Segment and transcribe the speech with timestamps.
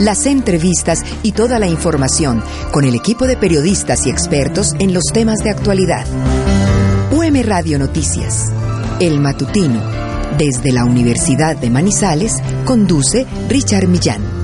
[0.00, 5.04] Las entrevistas y toda la información con el equipo de periodistas y expertos en los
[5.12, 6.06] temas de actualidad.
[7.10, 8.46] UM Radio Noticias,
[9.00, 9.82] El Matutino,
[10.38, 12.34] desde la Universidad de Manizales,
[12.64, 14.37] conduce Richard Millán.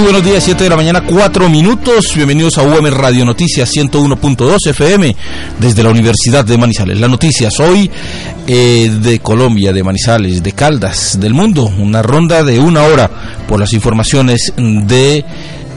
[0.00, 2.14] Muy buenos días, 7 de la mañana, 4 minutos.
[2.14, 5.14] Bienvenidos a UM Radio Noticias 101.2 FM
[5.58, 6.98] desde la Universidad de Manizales.
[6.98, 7.90] Las noticias hoy
[8.46, 11.70] eh, de Colombia, de Manizales, de Caldas, del mundo.
[11.78, 13.10] Una ronda de una hora
[13.46, 15.22] por las informaciones de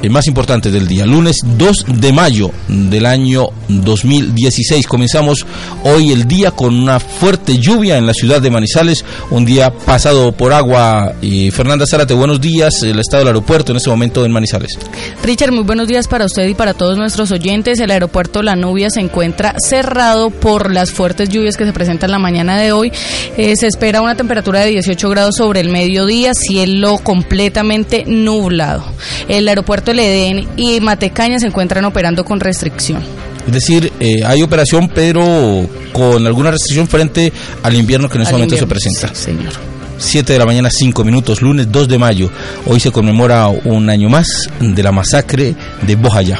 [0.09, 4.85] más importante del día, lunes 2 de mayo del año 2016.
[4.87, 5.45] Comenzamos
[5.83, 10.31] hoy el día con una fuerte lluvia en la ciudad de Manizales, un día pasado
[10.31, 11.13] por agua.
[11.51, 14.77] Fernanda Zárate, buenos días, el estado del aeropuerto en este momento en Manizales.
[15.23, 17.79] Richard, muy buenos días para usted y para todos nuestros oyentes.
[17.79, 22.19] El aeropuerto La Nubia se encuentra cerrado por las fuertes lluvias que se presentan la
[22.19, 22.91] mañana de hoy.
[23.37, 28.83] Eh, se espera una temperatura de 18 grados sobre el mediodía, cielo completamente nublado.
[29.27, 33.01] El aeropuerto el Edén y Matecaña se encuentran operando con restricción.
[33.47, 38.33] Es decir, eh, hay operación, pero con alguna restricción frente al invierno que en este
[38.33, 39.13] momento se presenta.
[39.13, 39.53] señor.
[39.97, 42.29] 7 de la mañana, 5 minutos, lunes 2 de mayo.
[42.65, 46.39] Hoy se conmemora un año más de la masacre de Bojayá.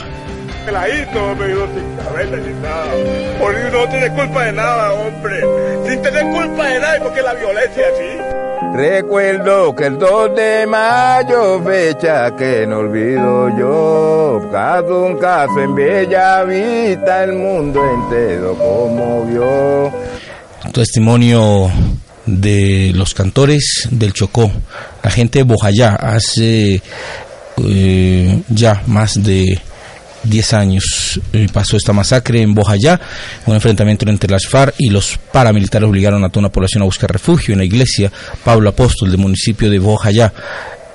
[3.39, 5.41] Porque no tiene culpa de nada, hombre.
[5.87, 8.32] Sin tener culpa de nada, porque la violencia así.
[8.73, 15.75] Recuerdo que el 2 de mayo, fecha que no olvido yo, caso un caso en
[15.75, 19.93] Bella Vista, el mundo entero conmovió.
[20.73, 21.69] Testimonio
[22.25, 24.51] de los cantores del Chocó,
[25.03, 26.81] la gente de Bojayá, hace
[27.63, 29.61] eh, ya más de
[30.23, 32.99] 10 años eh, pasó esta masacre en Bojayá,
[33.45, 37.11] un enfrentamiento entre las FARC y los paramilitares obligaron a toda una población a buscar
[37.11, 38.11] refugio en la iglesia
[38.43, 40.33] Pablo Apóstol del municipio de Bojayá.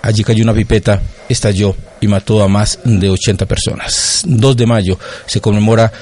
[0.00, 4.22] Allí cayó una pipeta, estalló y mató a más de 80 personas.
[4.26, 5.92] 2 de mayo se conmemora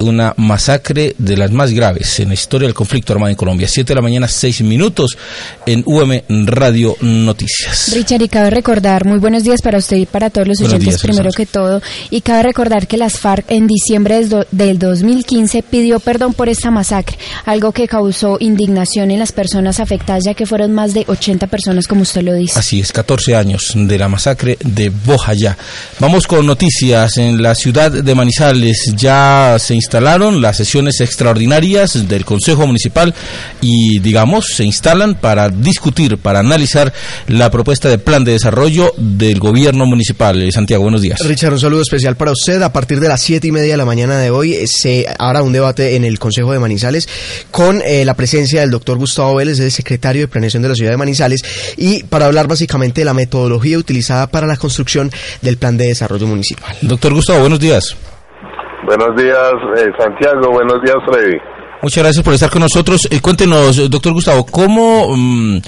[0.00, 3.68] una masacre de las más graves en la historia del conflicto armado en Colombia.
[3.68, 5.16] Siete de la mañana, seis minutos
[5.64, 7.92] en UM Radio Noticias.
[7.94, 11.30] Richard, y cabe recordar, muy buenos días para usted y para todos los oyentes primero
[11.30, 16.48] que todo, y cabe recordar que las FARC en diciembre del 2015 pidió perdón por
[16.48, 21.04] esta masacre, algo que causó indignación en las personas afectadas, ya que fueron más de
[21.06, 22.58] 80 personas, como usted lo dice.
[22.58, 25.56] Así es, 14 años de la masacre de Bojayá.
[25.98, 28.92] Vamos con noticias en la ciudad de Manizales.
[28.96, 33.14] Ya se instalaron las sesiones extraordinarias del Consejo Municipal
[33.60, 36.92] y, digamos, se instalan para discutir, para analizar
[37.28, 40.42] la propuesta de plan de desarrollo del gobierno municipal.
[40.42, 41.20] Eh, Santiago, buenos días.
[41.20, 42.60] Richard, un saludo especial para usted.
[42.62, 45.44] A partir de las siete y media de la mañana de hoy eh, se hará
[45.44, 47.08] un debate en el Consejo de Manizales
[47.52, 50.90] con eh, la presencia del doctor Gustavo Vélez, el secretario de Planeación de la Ciudad
[50.90, 51.42] de Manizales,
[51.76, 56.26] y para hablar básicamente de la metodología utilizada para la construcción del plan de desarrollo
[56.26, 56.76] municipal.
[56.82, 57.96] Doctor Gustavo, buenos días.
[58.84, 60.52] Buenos días, eh, Santiago.
[60.52, 61.38] Buenos días, Freddy.
[61.82, 63.06] Muchas gracias por estar con nosotros.
[63.10, 65.60] Eh, cuéntenos, doctor Gustavo, ¿cómo mm,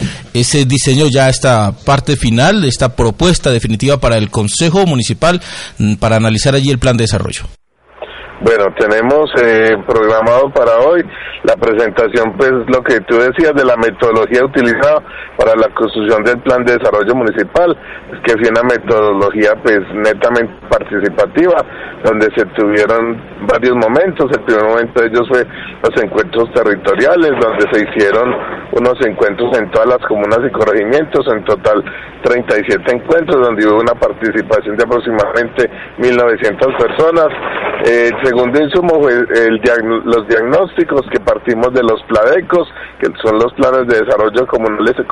[0.43, 5.41] se diseñó ya esta parte final, esta propuesta definitiva para el Consejo Municipal
[5.79, 7.45] mm, para analizar allí el plan de desarrollo?
[8.41, 11.03] Bueno, tenemos eh, programado para hoy
[11.43, 15.03] la presentación, pues lo que tú decías de la metodología utilizada
[15.37, 17.77] para la construcción del plan de desarrollo municipal,
[18.23, 21.65] que fue una metodología pues netamente participativa,
[22.05, 24.31] donde se tuvieron varios momentos.
[24.31, 25.43] El primer momento de ellos fue
[25.83, 28.35] los encuentros territoriales, donde se hicieron
[28.71, 31.83] unos encuentros en todas las comunas y corregimientos, en total
[32.23, 37.29] 37 encuentros, donde hubo una participación de aproximadamente 1.900 personas.
[37.85, 39.15] Eh, insumo fue
[40.05, 42.69] los diagnósticos que partimos de los PLADECOS,
[43.01, 45.05] que son los planes de desarrollo comunales y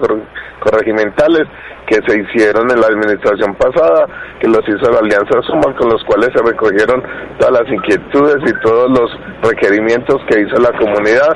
[0.60, 1.46] corregimentales
[1.86, 4.06] que se hicieron en la administración pasada,
[4.40, 7.02] que los hizo la Alianza Suma, con los cuales se recogieron
[7.38, 9.10] todas las inquietudes y todos los
[9.42, 11.32] requerimientos que hizo la comunidad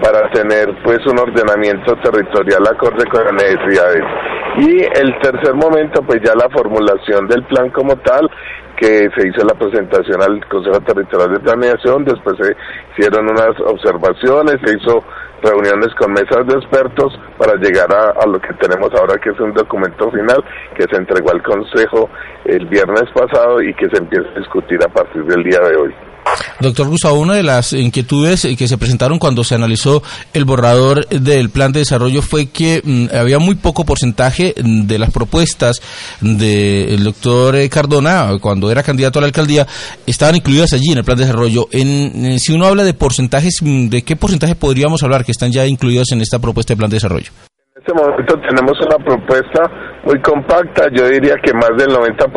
[0.00, 4.02] para tener pues un ordenamiento territorial acorde con las necesidades.
[4.58, 8.28] Y el tercer momento, pues ya la formulación del plan como tal,
[8.80, 12.56] que se hizo la presentación al Consejo Territorial de Planeación, después se
[12.96, 15.04] hicieron unas observaciones, se hizo
[15.42, 19.52] reuniones con mesas de expertos para llegar a, lo que tenemos ahora, que es un
[19.52, 20.42] documento final
[20.74, 22.08] que se entregó al Consejo
[22.44, 25.94] el viernes pasado y que se empieza a discutir a partir del día de hoy.
[26.60, 30.02] Doctor Gustavo, una de las inquietudes que se presentaron cuando se analizó
[30.34, 35.10] el borrador del plan de desarrollo fue que mm, había muy poco porcentaje de las
[35.10, 35.80] propuestas
[36.20, 39.66] del doctor Cardona, cuando era candidato a la alcaldía,
[40.06, 41.68] estaban incluidas allí en el plan de desarrollo.
[41.72, 45.66] En, si uno habla de porcentajes, mm, ¿de qué porcentaje podríamos hablar que están ya
[45.66, 47.30] incluidos en esta propuesta de plan de desarrollo?
[47.80, 49.62] En este momento tenemos una propuesta
[50.04, 52.28] muy compacta, yo diría que más del 90%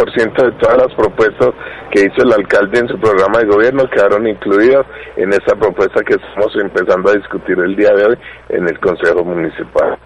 [0.42, 1.50] de todas las propuestas
[1.92, 4.86] que hizo el alcalde en su programa de gobierno quedaron incluidas
[5.18, 8.18] en esta propuesta que estamos empezando a discutir el día de hoy
[8.50, 9.98] en el Consejo Municipal.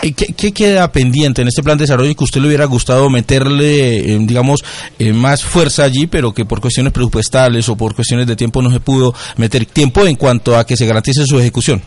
[0.00, 3.98] ¿Qué, ¿Qué, queda pendiente en este plan de desarrollo que usted le hubiera gustado meterle,
[3.98, 4.64] eh, digamos,
[4.98, 8.70] eh, más fuerza allí, pero que por cuestiones presupuestales o por cuestiones de tiempo no
[8.70, 11.82] se pudo meter tiempo en cuanto a que se garantice su ejecución?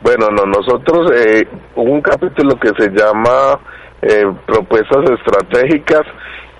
[0.00, 3.58] Bueno, no, nosotros eh, un capítulo que se llama
[4.02, 6.02] eh, propuestas estratégicas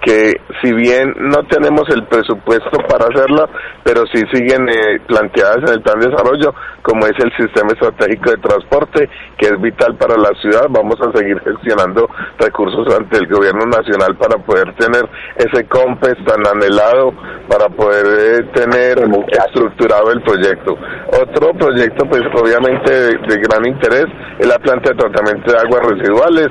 [0.01, 3.49] que si bien no tenemos el presupuesto para hacerla,
[3.83, 8.31] pero sí siguen eh, planteadas en el plan de desarrollo, como es el sistema estratégico
[8.31, 10.67] de transporte, que es vital para la ciudad.
[10.71, 12.09] Vamos a seguir gestionando
[12.39, 15.03] recursos ante el gobierno nacional para poder tener
[15.37, 17.13] ese COMPES tan anhelado,
[17.49, 18.99] para poder eh, tener
[19.47, 20.77] estructurado el proyecto.
[21.21, 24.07] Otro proyecto, pues obviamente de gran interés,
[24.39, 26.49] es la planta de tratamiento de aguas residuales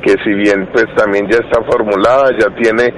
[0.00, 2.89] que si bien pues también ya está formulada, ya tiene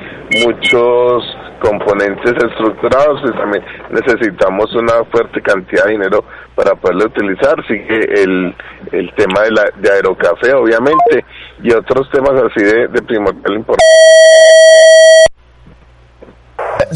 [0.44, 1.22] muchos
[1.60, 6.24] componentes estructurados, pues también necesitamos una fuerte cantidad de dinero
[6.54, 7.54] para poderlo utilizar.
[7.68, 8.54] Sigue el,
[8.90, 11.24] el tema de, la, de aerocafé, obviamente,
[11.62, 13.98] y otros temas así de, de primordial importancia.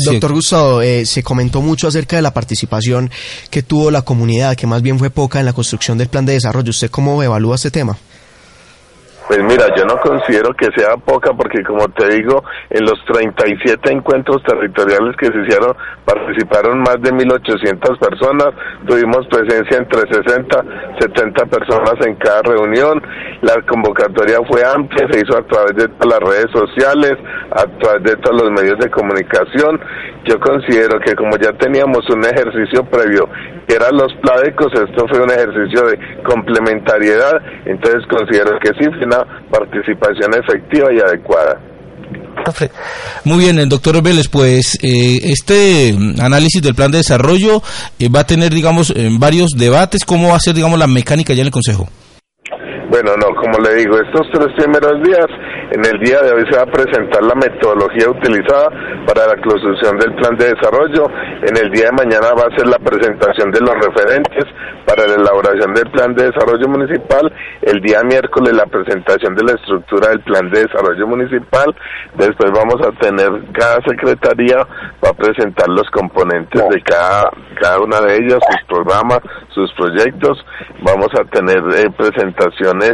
[0.04, 3.10] Doctor Gustavo, eh, se comentó mucho acerca de la participación
[3.50, 6.34] que tuvo la comunidad, que más bien fue poca en la construcción del plan de
[6.34, 6.70] desarrollo.
[6.70, 7.96] ¿Usted cómo evalúa este tema?
[9.26, 13.92] Pues mira, yo no considero que sea poca porque como te digo, en los 37
[13.92, 15.74] encuentros territoriales que se hicieron
[16.04, 18.54] participaron más de 1.800 personas,
[18.86, 20.64] tuvimos presencia entre 60,
[21.00, 23.02] 70 personas en cada reunión,
[23.42, 27.18] la convocatoria fue amplia, se hizo a través de todas las redes sociales,
[27.50, 29.80] a través de todos los medios de comunicación.
[30.24, 33.28] Yo considero que como ya teníamos un ejercicio previo,
[33.66, 38.88] que eran los pládecos, esto fue un ejercicio de complementariedad, entonces considero que sí,
[39.50, 41.60] participación efectiva y adecuada.
[43.24, 47.62] Muy bien, doctor Vélez, pues eh, este análisis del plan de desarrollo
[47.98, 50.04] eh, va a tener, digamos, varios debates.
[50.04, 51.88] ¿Cómo va a ser, digamos, la mecánica ya en el Consejo?
[52.96, 55.26] Bueno, no, como le digo, estos tres primeros días,
[55.70, 58.70] en el día de hoy se va a presentar la metodología utilizada
[59.04, 61.04] para la construcción del plan de desarrollo.
[61.42, 64.46] En el día de mañana va a ser la presentación de los referentes
[64.86, 67.30] para la elaboración del plan de desarrollo municipal.
[67.60, 71.76] El día miércoles la presentación de la estructura del plan de desarrollo municipal.
[72.14, 74.56] Después vamos a tener cada secretaría
[75.04, 80.44] va a presentar los componentes de cada cada una de ellas, sus programas, sus proyectos.
[80.82, 82.85] Vamos a tener eh, presentaciones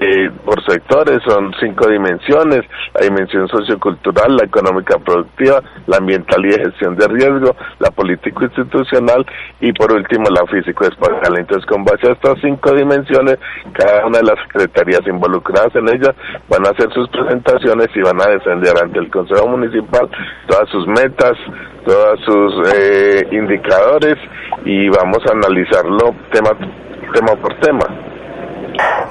[0.00, 2.62] eh, por sectores, son cinco dimensiones,
[2.94, 9.24] la dimensión sociocultural, la económica productiva, la ambiental y gestión de riesgo, la político institucional
[9.60, 11.38] y por último la físico espacial.
[11.38, 13.38] Entonces con base a estas cinco dimensiones,
[13.72, 16.14] cada una de las secretarías involucradas en ellas
[16.48, 20.08] van a hacer sus presentaciones y van a defender ante el Consejo Municipal
[20.46, 21.32] todas sus metas,
[21.84, 24.16] todos sus eh, indicadores
[24.64, 26.50] y vamos a analizarlo tema,
[27.12, 28.09] tema por tema.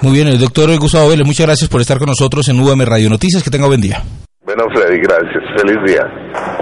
[0.01, 3.09] Muy bien, el doctor Gustavo Vélez, muchas gracias por estar con nosotros en UM Radio
[3.09, 3.43] Noticias.
[3.43, 4.03] Que tenga buen día.
[4.45, 5.43] Bueno, Freddy, gracias.
[5.57, 6.01] Feliz día.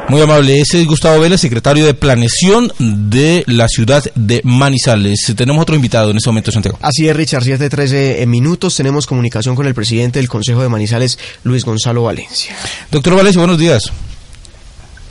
[0.10, 0.60] Muy amable.
[0.60, 5.34] Ese es Gustavo Vélez, secretario de Planeación de la ciudad de Manizales.
[5.38, 6.77] Tenemos otro invitado en este momento, Santiago.
[6.82, 7.44] Así es, Richard.
[7.44, 8.75] 7 13 minutos.
[8.75, 12.56] Tenemos comunicación con el presidente del Consejo de Manizales, Luis Gonzalo Valencia.
[12.92, 13.89] Doctor Valencia, buenos días.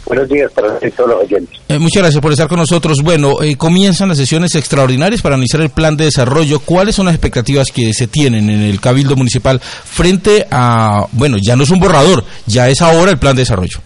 [0.06, 1.60] Buenos días para todos los oyentes.
[1.68, 3.02] Eh, muchas gracias por estar con nosotros.
[3.02, 6.60] Bueno, eh, comienzan las sesiones extraordinarias para analizar el plan de desarrollo.
[6.60, 11.56] ¿Cuáles son las expectativas que se tienen en el Cabildo Municipal frente a, bueno, ya
[11.56, 13.80] no es un borrador, ya es ahora el plan de desarrollo?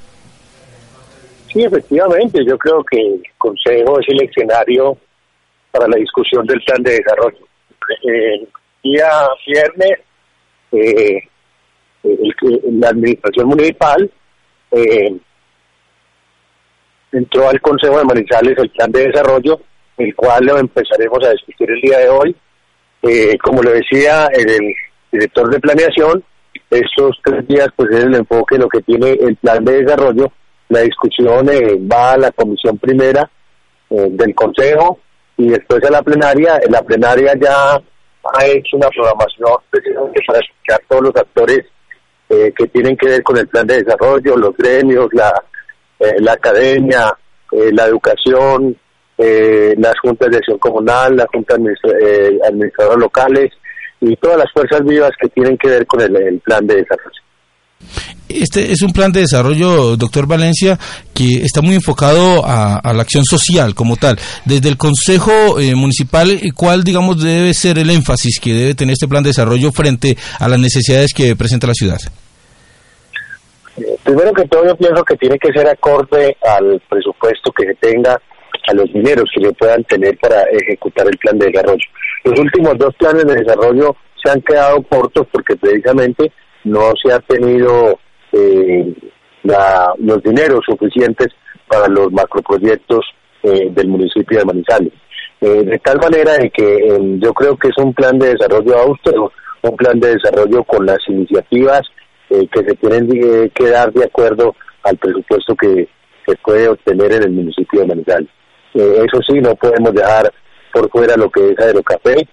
[1.51, 4.99] Sí, efectivamente, yo creo que el Consejo es el escenario
[5.73, 7.47] para la discusión del plan de desarrollo.
[8.03, 8.47] El
[8.85, 9.09] día
[9.47, 9.99] viernes,
[10.73, 11.23] eh,
[12.73, 14.11] la Administración Municipal
[14.73, 15.17] eh,
[17.13, 19.61] entró al Consejo de Manizales el plan de desarrollo,
[19.99, 22.37] el cual lo empezaremos a discutir el día de hoy.
[23.03, 24.75] Eh, como le decía el,
[25.11, 26.23] director de planeación,
[26.71, 30.33] estos tres días pues es el enfoque lo que tiene el plan de desarrollo.
[30.69, 33.29] La discusión eh, va a la comisión primera
[33.91, 35.01] eh, del Consejo
[35.37, 36.61] y después a la plenaria.
[36.69, 39.57] La plenaria ya ha hecho una programación
[40.27, 41.67] para escuchar todos los actores
[42.29, 45.33] eh, que tienen que ver con el plan de desarrollo, los gremios, la,
[46.21, 47.13] la academia,
[47.53, 48.77] la educación,
[49.19, 53.51] las juntas de acción comunal, las juntas administradoras locales,
[54.01, 57.21] y todas las fuerzas vivas que tienen que ver con el, plan de desarrollo.
[58.29, 60.79] Este es un plan de desarrollo, doctor Valencia,
[61.13, 64.19] que está muy enfocado a, la acción social como tal.
[64.45, 69.09] Desde el Consejo eh, Municipal, ¿cuál, digamos, debe ser el énfasis que debe tener este
[69.09, 71.99] plan de desarrollo frente a las necesidades que presenta la ciudad?
[73.81, 77.75] Eh, primero que todo, yo pienso que tiene que ser acorde al presupuesto que se
[77.77, 78.21] tenga
[78.69, 81.87] a los dineros que le puedan tener para ejecutar el plan de desarrollo.
[82.25, 86.31] Los últimos dos planes de desarrollo se han quedado cortos porque precisamente
[86.65, 87.99] no se ha tenido
[88.33, 88.95] eh,
[89.99, 91.29] los dineros suficientes
[91.67, 93.05] para los macroproyectos
[93.43, 94.93] eh, del municipio de Manizales.
[95.41, 99.33] Eh, de tal manera de que yo creo que es un plan de desarrollo austero,
[99.63, 101.81] un plan de desarrollo con las iniciativas
[102.31, 105.89] que se tienen que dar de acuerdo al presupuesto que
[106.27, 108.29] se puede obtener en el municipio de Manizales.
[108.75, 110.33] Eh, eso sí, no podemos dejar
[110.73, 112.29] por fuera lo que es Aerocafé.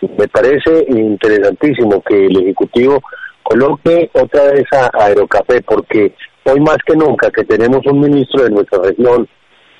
[0.00, 3.00] Me parece interesantísimo que el Ejecutivo
[3.42, 6.12] coloque otra vez a Aerocafé, porque
[6.44, 9.28] hoy más que nunca que tenemos un ministro de nuestra región,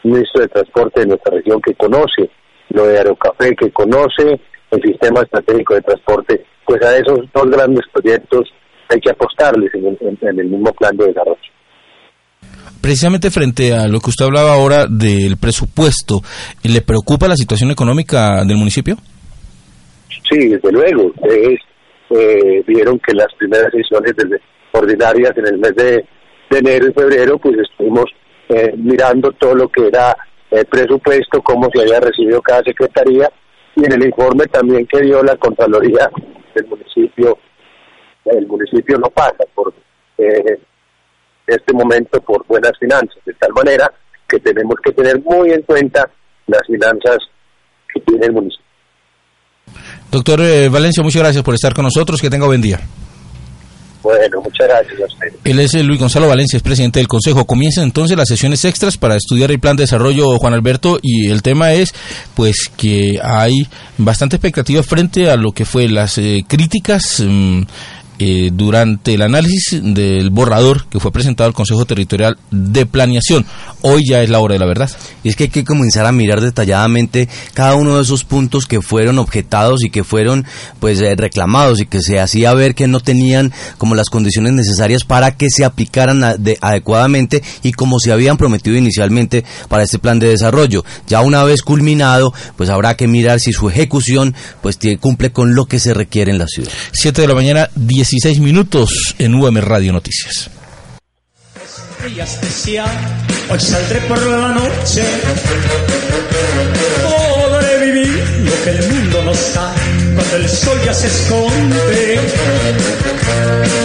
[0.04, 2.30] ministro de Transporte de nuestra región que conoce
[2.70, 7.84] lo de Aerocafé, que conoce el sistema estratégico de transporte, pues a esos dos grandes
[7.92, 8.52] proyectos
[8.88, 11.56] hay que apostarles en el mismo plan de desarrollo
[12.86, 16.20] precisamente frente a lo que usted hablaba ahora del presupuesto,
[16.62, 18.96] ¿le preocupa la situación económica del municipio?
[20.30, 21.06] Sí, desde luego.
[21.06, 21.58] Ustedes
[22.10, 24.12] eh, vieron que las primeras sesiones
[24.70, 26.04] ordinarias en el mes de,
[26.50, 28.04] enero y febrero, pues estuvimos
[28.50, 30.16] eh, mirando todo lo que era
[30.52, 33.28] el presupuesto, cómo se había recibido cada secretaría,
[33.74, 36.08] y en el informe también que dio la Contraloría
[36.54, 37.36] del municipio,
[38.32, 39.72] el municipio no pasa por
[40.18, 40.58] eh,
[41.46, 43.90] este momento por buenas finanzas, de tal manera
[44.28, 46.10] que tenemos que tener muy en cuenta
[46.46, 47.18] las finanzas
[47.92, 48.66] que tiene el municipio.
[50.10, 52.80] Doctor eh, Valencia, muchas gracias por estar con nosotros, que tenga buen día.
[54.02, 55.26] Bueno, muchas gracias a usted.
[55.42, 57.44] Él es Luis Gonzalo Valencia, es presidente del Consejo.
[57.44, 61.42] Comienzan entonces las sesiones extras para estudiar el plan de desarrollo, Juan Alberto, y el
[61.42, 61.92] tema es
[62.34, 63.66] pues que hay
[63.98, 67.62] bastante expectativa frente a lo que fue las eh, críticas mm,
[68.18, 73.44] eh, durante el análisis del borrador que fue presentado al Consejo Territorial de Planeación.
[73.82, 74.90] Hoy ya es la hora de la verdad.
[75.22, 78.80] Y es que hay que comenzar a mirar detalladamente cada uno de esos puntos que
[78.80, 80.46] fueron objetados y que fueron
[80.80, 85.04] pues eh, reclamados y que se hacía ver que no tenían como las condiciones necesarias
[85.04, 90.30] para que se aplicaran adecuadamente y como se habían prometido inicialmente para este plan de
[90.30, 90.86] desarrollo.
[91.06, 95.66] Ya una vez culminado, pues habrá que mirar si su ejecución pues cumple con lo
[95.66, 96.70] que se requiere en la ciudad.
[96.92, 100.48] 7 de la mañana, 10 16 minutos en UM Radio Noticias.
[103.50, 105.02] hoy saldré por la noche.
[107.02, 109.74] Podré vivir lo que el mundo nos da
[110.14, 112.20] cuando el sol ya se esconde.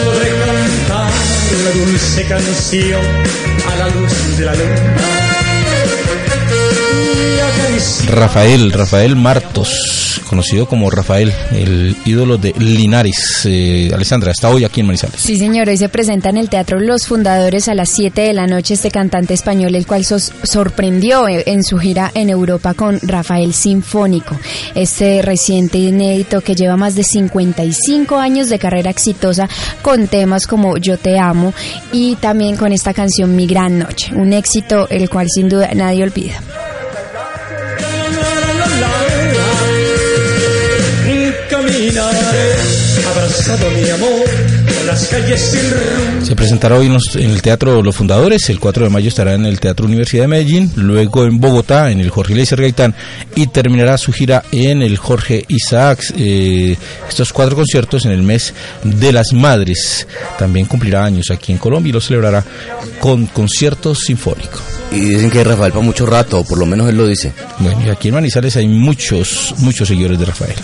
[0.05, 1.11] Podré cantar
[1.59, 3.01] una dulce canción
[3.71, 5.30] a la luz de la luna.
[8.07, 13.41] Rafael, Rafael Martos conocido como Rafael, el ídolo de Linares.
[13.43, 15.19] Eh, Alessandra, está hoy aquí en Manizales.
[15.19, 18.47] Sí, señor, hoy se presenta en el Teatro Los Fundadores a las 7 de la
[18.47, 23.53] noche este cantante español, el cual sorprendió eh, en su gira en Europa con Rafael
[23.53, 24.39] Sinfónico,
[24.73, 29.50] este reciente inédito que lleva más de 55 años de carrera exitosa
[29.81, 31.53] con temas como Yo te amo
[31.91, 36.03] y también con esta canción Mi Gran Noche, un éxito el cual sin duda nadie
[36.03, 36.41] olvida.
[46.21, 49.59] Se presentará hoy en, el Teatro Los Fundadores, el 4 de mayo estará en el
[49.59, 52.93] Teatro Universidad de Medellín, luego en Bogotá, en el Jorge Leiser Gaitán,
[53.35, 56.13] y terminará su gira en el Jorge Isaacs.
[56.17, 56.77] Eh,
[57.09, 60.07] estos cuatro conciertos en el mes de las Madres.
[60.38, 62.45] También cumplirá años aquí en Colombia y lo celebrará
[63.00, 64.59] con concierto sinfónico.
[64.91, 67.33] Y dicen que Rafael para mucho rato, por lo menos él lo dice.
[67.57, 70.55] Bueno, y aquí en Manizales hay muchos, muchos seguidores de Rafael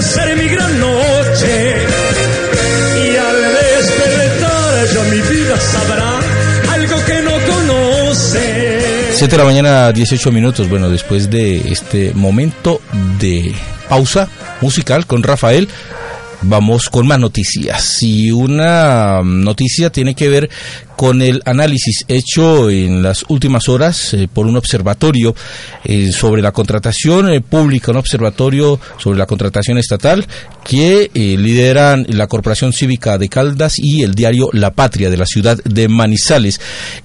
[0.00, 1.74] ser mi gran noche.
[3.04, 6.20] Y al despertar yo mi vida sabrá
[6.72, 9.12] algo que no conoce.
[9.14, 10.68] 7 de la mañana, 18 minutos.
[10.68, 12.80] Bueno, después de este momento
[13.18, 13.52] de
[13.88, 14.28] pausa
[14.60, 15.68] musical con Rafael,
[16.44, 18.02] Vamos con más noticias.
[18.02, 20.50] Y una noticia tiene que ver
[21.02, 25.34] con el análisis hecho en las últimas horas eh, por un observatorio
[25.82, 30.24] eh, sobre la contratación eh, pública, un observatorio sobre la contratación estatal
[30.62, 35.58] que lideran la Corporación Cívica de Caldas y el diario La Patria de la ciudad
[35.64, 36.60] de Manizales.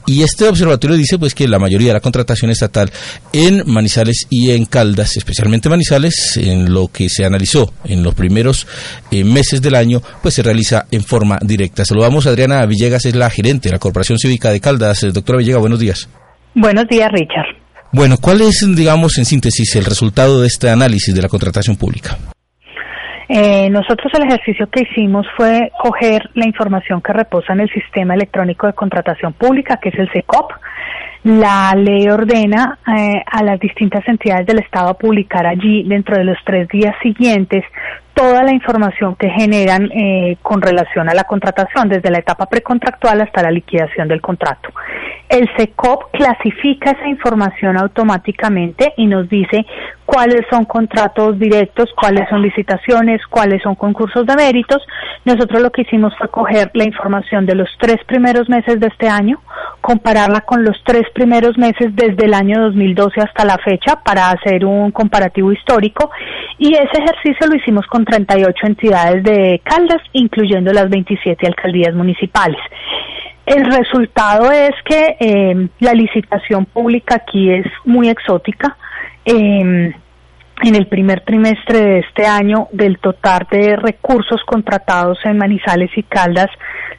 [0.06, 2.92] Y este observatorio dice pues que la mayoría de la contratación estatal
[3.34, 8.68] en Manizales y en Caldas, especialmente Manizales, en lo que se analizó en los primeros
[9.10, 11.84] meses del año, pues se realiza en forma directa.
[11.84, 15.04] Saludamos a Adriana Villegas, es la gerente de la Corporación Cívica de Caldas.
[15.04, 16.10] Eh, doctora Villegas, buenos días.
[16.54, 17.56] Buenos días, Richard.
[17.94, 22.18] Bueno, ¿cuál es, digamos, en síntesis, el resultado de este análisis de la contratación pública?
[23.30, 28.14] Eh, nosotros el ejercicio que hicimos fue coger la información que reposa en el sistema
[28.14, 30.52] electrónico de contratación pública, que es el SECOP.
[31.28, 36.24] La ley ordena eh, a las distintas entidades del Estado a publicar allí dentro de
[36.24, 37.66] los tres días siguientes
[38.18, 43.22] toda la información que generan eh, con relación a la contratación, desde la etapa precontractual
[43.22, 44.70] hasta la liquidación del contrato.
[45.30, 49.68] El SECOP clasifica esa información automáticamente y nos dice
[50.06, 54.82] cuáles son contratos directos, cuáles son licitaciones, cuáles son concursos de méritos.
[55.26, 59.10] Nosotros lo que hicimos fue coger la información de los tres primeros meses de este
[59.10, 59.40] año,
[59.82, 64.64] compararla con los tres primeros meses desde el año 2012 hasta la fecha para hacer
[64.64, 66.12] un comparativo histórico
[66.60, 72.60] y ese ejercicio lo hicimos con 38 entidades de Caldas, incluyendo las 27 alcaldías municipales.
[73.48, 78.78] El resultado es que eh, la licitación pública aquí es muy exótica.
[79.26, 79.92] Eh,
[80.64, 86.04] en el primer trimestre de este año, del total de recursos contratados en Manizales y
[86.04, 86.50] Caldas,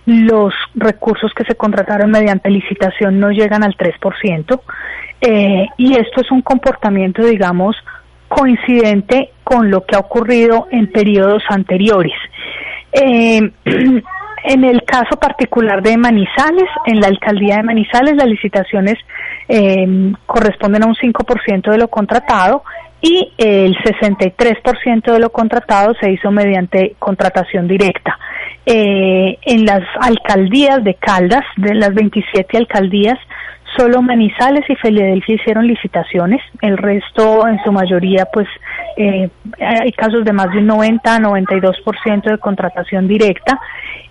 [0.06, 4.60] los recursos que se contrataron mediante licitación no llegan al 3%.
[5.20, 7.76] Eh, y esto es un comportamiento, digamos,
[8.28, 12.16] coincidente con lo que ha ocurrido en periodos anteriores.
[12.92, 13.40] Eh,
[14.44, 18.94] En el caso particular de Manizales, en la alcaldía de Manizales, las licitaciones
[19.48, 22.62] eh, corresponden a un 5% de lo contratado
[23.00, 28.18] y el 63% de lo contratado se hizo mediante contratación directa.
[28.66, 33.18] Eh, en las alcaldías de Caldas, de las 27 alcaldías,
[33.76, 38.46] Solo Manizales y Filadelfia hicieron licitaciones, el resto en su mayoría pues
[38.96, 39.28] eh,
[39.60, 43.60] hay casos de más de un 90 92% de contratación directa.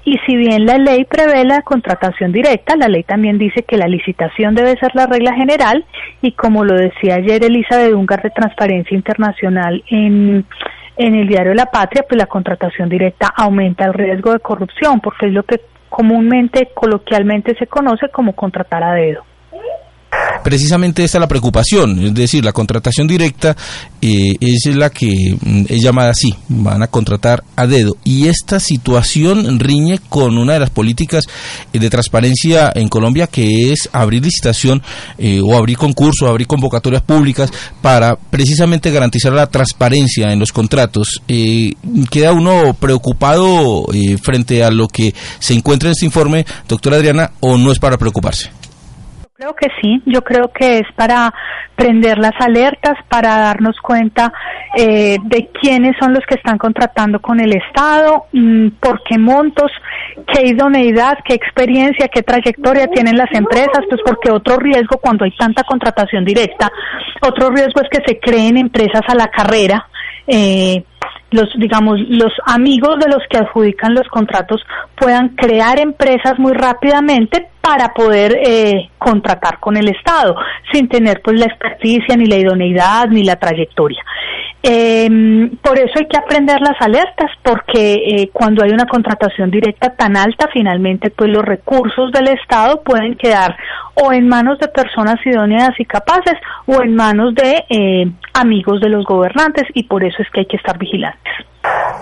[0.05, 3.87] Y si bien la ley prevé la contratación directa, la ley también dice que la
[3.87, 5.83] licitación debe ser la regla general.
[6.21, 10.45] Y como lo decía ayer Elisa de Dungar de Transparencia Internacional en
[10.97, 15.27] en el diario La Patria, pues la contratación directa aumenta el riesgo de corrupción porque
[15.27, 19.23] es lo que comúnmente, coloquialmente se conoce como contratar a dedo.
[20.47, 23.53] Precisamente esta es la preocupación, es decir, la contratación directa
[24.01, 27.97] eh, es la que mm, es llamada así, van a contratar a dedo.
[28.05, 31.25] Y esta situación riñe con una de las políticas
[31.73, 34.81] eh, de transparencia en Colombia, que es abrir licitación
[35.17, 41.21] eh, o abrir concursos, abrir convocatorias públicas para precisamente garantizar la transparencia en los contratos.
[41.27, 43.85] ¿Queda uno preocupado
[44.21, 47.97] frente a lo que se encuentra en este informe, doctora Adriana, o no es para
[47.97, 48.56] preocuparse?
[49.39, 51.31] Creo que sí, yo creo que es para
[51.75, 54.33] prender las alertas, para darnos cuenta
[54.75, 59.71] eh, de quiénes son los que están contratando con el Estado, mm, por qué montos,
[60.33, 65.35] qué idoneidad, qué experiencia, qué trayectoria tienen las empresas, pues porque otro riesgo cuando hay
[65.37, 66.71] tanta contratación directa,
[67.21, 69.87] otro riesgo es que se creen empresas a la carrera.
[70.25, 70.83] Eh,
[71.29, 74.61] los digamos los amigos de los que adjudican los contratos
[74.95, 80.37] puedan crear empresas muy rápidamente para poder eh, contratar con el Estado
[80.71, 84.01] sin tener pues la experticia ni la idoneidad ni la trayectoria.
[84.63, 85.09] Eh,
[85.61, 90.15] por eso hay que aprender las alertas, porque eh, cuando hay una contratación directa tan
[90.15, 93.57] alta, finalmente pues los recursos del Estado pueden quedar
[93.95, 96.35] o en manos de personas idóneas y capaces
[96.67, 100.45] o en manos de eh, amigos de los gobernantes y por eso es que hay
[100.45, 101.33] que estar vigilantes.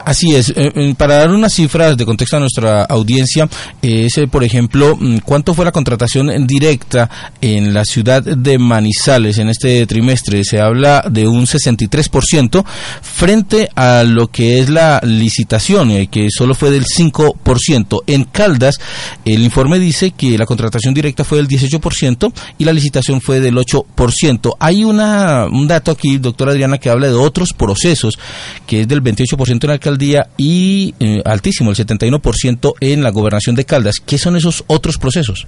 [0.05, 0.49] Así es.
[0.49, 3.49] Eh, eh, para dar unas cifras de contexto a nuestra audiencia,
[3.81, 7.09] es, por ejemplo, mm, ¿cuánto fue la contratación directa
[7.41, 10.43] en la ciudad de Manizales en este trimestre?
[10.43, 12.63] Se habla de un 63%
[13.01, 18.03] frente a lo que es la licitación, eh, que solo fue del 5%.
[18.05, 18.77] En Caldas,
[19.25, 23.57] el informe dice que la contratación directa fue del 18% y la licitación fue del
[23.57, 24.55] 8%.
[24.59, 28.19] Hay una, un dato aquí, doctora Adriana, que habla de otros procesos,
[28.67, 33.55] que es del 28% en la alcaldía y eh, altísimo, el 71% en la gobernación
[33.55, 33.95] de Caldas.
[34.05, 35.47] ¿Qué son esos otros procesos?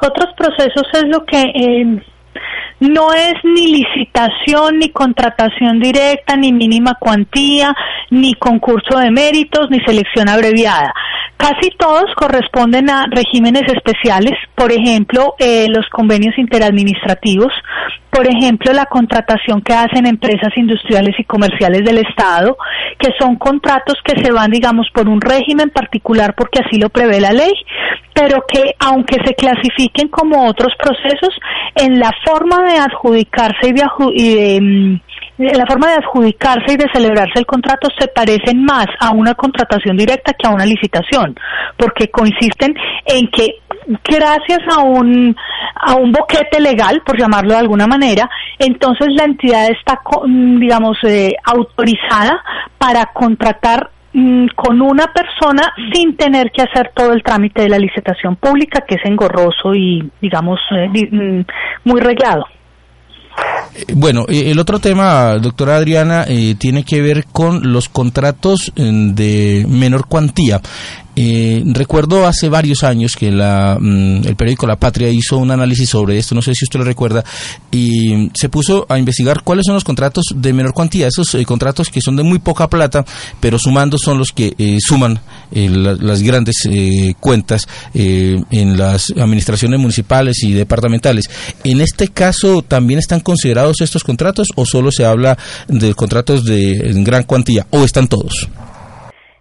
[0.00, 2.02] Otros procesos es lo que eh,
[2.80, 7.74] no es ni licitación, ni contratación directa, ni mínima cuantía,
[8.10, 10.92] ni concurso de méritos, ni selección abreviada.
[11.36, 17.52] Casi todos corresponden a regímenes especiales, por ejemplo, eh, los convenios interadministrativos,
[18.10, 22.56] por ejemplo, la contratación que hacen empresas industriales y comerciales del Estado,
[22.98, 27.20] que son contratos que se van, digamos, por un régimen particular porque así lo prevé
[27.20, 27.52] la ley,
[28.16, 31.38] pero que aunque se clasifiquen como otros procesos,
[31.74, 33.82] en la forma de adjudicarse y de,
[34.14, 35.00] y mm,
[35.36, 39.98] la forma de adjudicarse y de celebrarse el contrato se parecen más a una contratación
[39.98, 41.36] directa que a una licitación,
[41.76, 42.74] porque consisten
[43.04, 43.58] en que
[44.02, 45.36] gracias a un
[45.78, 51.34] a un boquete legal, por llamarlo de alguna manera, entonces la entidad está, digamos, eh,
[51.44, 52.42] autorizada
[52.78, 57.78] para contratar mm, con una persona sin tener que hacer todo el trámite de la
[57.78, 61.44] licitación pública, que es engorroso y, digamos, eh, mm,
[61.84, 62.46] muy reglado.
[63.74, 68.72] Eh, bueno, eh, el otro tema, doctora Adriana, eh, tiene que ver con los contratos
[68.74, 70.60] de menor cuantía.
[71.18, 75.88] Eh, recuerdo hace varios años que la, mm, el periódico La Patria hizo un análisis
[75.88, 77.24] sobre esto, no sé si usted lo recuerda,
[77.70, 81.88] y se puso a investigar cuáles son los contratos de menor cuantía, esos eh, contratos
[81.88, 83.02] que son de muy poca plata,
[83.40, 85.18] pero sumando son los que eh, suman
[85.52, 86.56] las grandes
[87.20, 91.30] cuentas en las administraciones municipales y departamentales.
[91.64, 96.92] En este caso, ¿también están considerados estos contratos o solo se habla de contratos de
[97.04, 98.48] gran cuantía o están todos?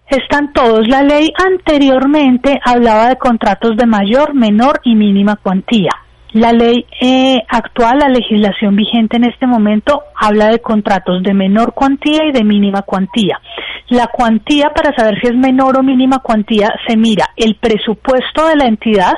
[0.08, 0.88] Están todos.
[0.88, 5.90] La ley anteriormente hablaba de contratos de mayor, menor y mínima cuantía.
[6.32, 11.74] La ley eh, actual, la legislación vigente en este momento, habla de contratos de menor
[11.74, 13.40] cuantía y de mínima cuantía.
[13.88, 18.58] La cuantía, para saber si es menor o mínima cuantía, se mira el presupuesto de
[18.58, 19.14] la entidad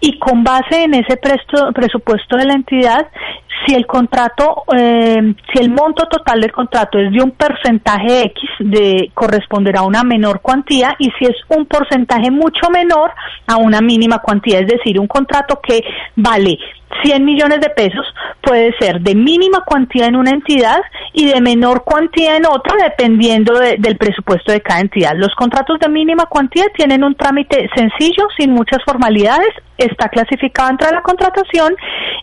[0.00, 3.06] y con base en ese presupuesto de la entidad
[3.66, 8.42] si el contrato, eh, si el monto total del contrato es de un porcentaje X,
[8.60, 13.10] de corresponderá a una menor cuantía y si es un porcentaje mucho menor
[13.46, 15.82] a una mínima cuantía, es decir, un contrato que
[16.16, 16.58] vale
[17.02, 18.06] 100 millones de pesos
[18.42, 20.80] puede ser de mínima cuantía en una entidad
[21.12, 25.12] y de menor cuantía en otra, dependiendo del presupuesto de cada entidad.
[25.16, 30.90] Los contratos de mínima cuantía tienen un trámite sencillo, sin muchas formalidades, está clasificado entre
[30.90, 31.74] la contratación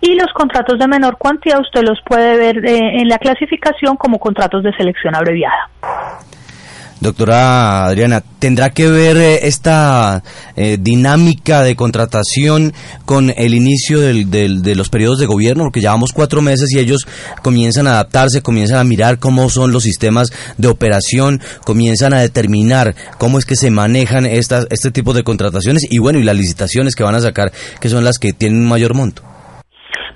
[0.01, 4.17] y los contratos de menor cuantía usted los puede ver eh, en la clasificación como
[4.17, 5.69] contratos de selección abreviada.
[7.01, 10.21] Doctora Adriana, ¿tendrá que ver eh, esta
[10.57, 12.73] eh, dinámica de contratación
[13.05, 15.63] con el inicio del, de los periodos de gobierno?
[15.63, 17.07] Porque llevamos cuatro meses y ellos
[17.41, 22.95] comienzan a adaptarse, comienzan a mirar cómo son los sistemas de operación, comienzan a determinar
[23.17, 26.95] cómo es que se manejan estas, este tipo de contrataciones y bueno, y las licitaciones
[26.95, 29.23] que van a sacar, que son las que tienen un mayor monto.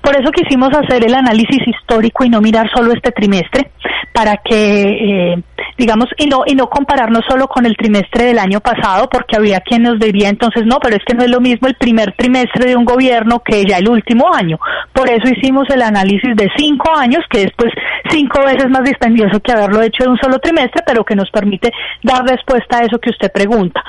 [0.04, 3.70] Por eso quisimos hacer el análisis histórico y no mirar solo este trimestre,
[4.12, 5.42] para que, eh,
[5.78, 9.60] digamos, y no, y no compararnos solo con el trimestre del año pasado, porque había
[9.60, 12.66] quien nos diría entonces, no, pero es que no es lo mismo el primer trimestre
[12.68, 14.58] de un gobierno que ya el último año.
[14.92, 17.72] Por eso hicimos el análisis de cinco años, que es pues
[18.10, 21.72] cinco veces más dispendioso que haberlo hecho de un solo trimestre, pero que nos permite
[22.02, 23.82] dar respuesta a eso que usted pregunta.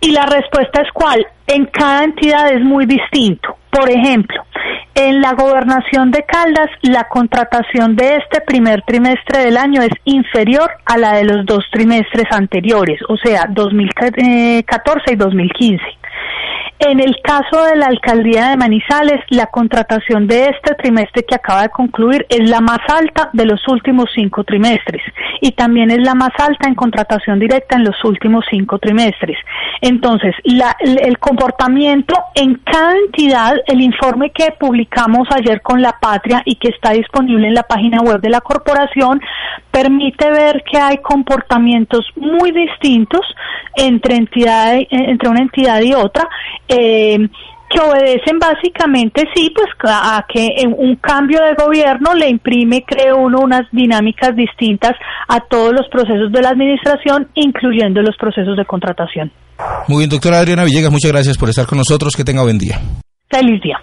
[0.00, 1.26] Y la respuesta es cuál.
[1.46, 3.56] En cada entidad es muy distinto.
[3.70, 4.42] Por ejemplo,
[4.94, 10.70] en la gobernación de Caldas, la contratación de este primer trimestre del año es inferior
[10.86, 15.84] a la de los dos trimestres anteriores, o sea, 2014 y 2015.
[16.88, 21.62] En el caso de la alcaldía de Manizales, la contratación de este trimestre que acaba
[21.62, 25.02] de concluir es la más alta de los últimos cinco trimestres
[25.40, 29.36] y también es la más alta en contratación directa en los últimos cinco trimestres.
[29.80, 36.54] Entonces, el comportamiento en cada entidad, el informe que publicamos ayer con La Patria y
[36.54, 39.20] que está disponible en la página web de la corporación,
[39.72, 43.22] permite ver que hay comportamientos muy distintos
[43.74, 46.28] entre, entidad, entre una entidad y otra
[47.68, 53.40] que obedecen básicamente, sí, pues a que un cambio de gobierno le imprime, creo uno,
[53.40, 54.92] unas dinámicas distintas
[55.28, 59.32] a todos los procesos de la administración, incluyendo los procesos de contratación.
[59.88, 62.14] Muy bien, doctora Adriana Villegas, muchas gracias por estar con nosotros.
[62.14, 62.78] Que tenga buen día.
[63.28, 63.78] Feliz día.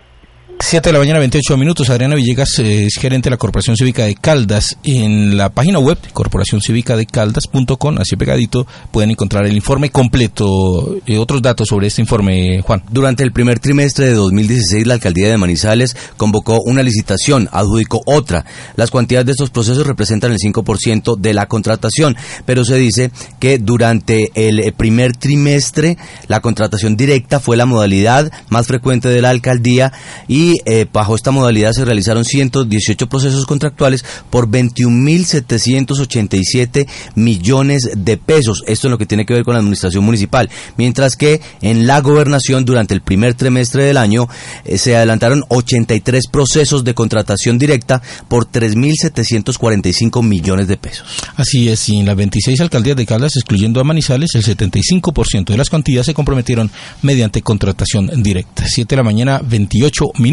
[0.66, 1.90] 7 de la mañana, 28 minutos.
[1.90, 4.78] Adriana Villegas eh, es gerente de la Corporación Cívica de Caldas.
[4.84, 11.68] En la página web, corporacioncivicadecaldas.com, así pegadito, pueden encontrar el informe completo y otros datos
[11.68, 12.82] sobre este informe, Juan.
[12.90, 18.46] Durante el primer trimestre de 2016, la alcaldía de Manizales convocó una licitación, adjudicó otra.
[18.78, 23.60] Las cuantías de estos procesos representan el 5% de la contratación, pero se dice que
[23.60, 25.98] durante el primer trimestre,
[26.28, 29.92] la contratación directa fue la modalidad más frecuente de la alcaldía
[30.28, 38.64] y eh, bajo esta modalidad se realizaron 118 procesos contractuales por 21.787 millones de pesos.
[38.68, 40.50] Esto es lo que tiene que ver con la administración municipal.
[40.78, 44.28] Mientras que en la gobernación durante el primer trimestre del año
[44.66, 51.08] eh, se adelantaron 83 procesos de contratación directa por 3.745 millones de pesos.
[51.36, 55.58] Así es, y en las 26 alcaldías de Caldas, excluyendo a Manizales, el 75% de
[55.58, 58.66] las cuantías se comprometieron mediante contratación directa.
[58.68, 60.33] 7 de la mañana, 28 minutos